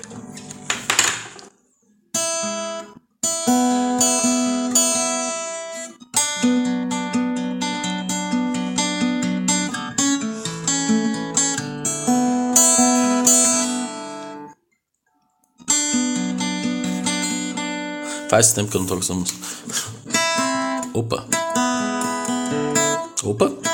Faz 18.28 18.52
tempo 18.52 18.70
que 18.70 18.76
eu 18.76 18.80
não 18.82 18.88
toco 18.88 19.00
essa 19.00 19.14
música. 19.14 19.38
Opa. 20.92 21.26
Opa. 23.24 23.65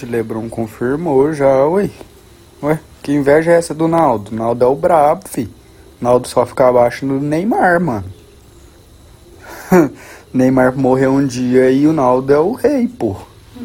Verdade, 0.00 0.06
Lebron 0.06 0.48
confirmou 0.48 1.32
já, 1.32 1.66
ué. 1.66 1.90
Ué, 2.62 2.78
que 3.02 3.12
inveja 3.12 3.52
é 3.52 3.56
essa 3.56 3.74
do 3.74 3.88
Naldo? 3.88 4.34
Naldo 4.34 4.64
é 4.64 4.68
o 4.68 4.74
brabo, 4.74 5.28
fi. 5.28 5.48
Naldo 6.00 6.28
só 6.28 6.46
fica 6.46 6.68
abaixo 6.68 7.06
do 7.06 7.20
Neymar, 7.20 7.80
mano. 7.80 8.06
Neymar 10.32 10.76
morreu 10.76 11.12
um 11.12 11.26
dia 11.26 11.70
e 11.70 11.86
o 11.86 11.92
Naldo 11.92 12.32
é 12.32 12.38
o 12.38 12.52
rei, 12.52 12.86
pô. 12.88 13.16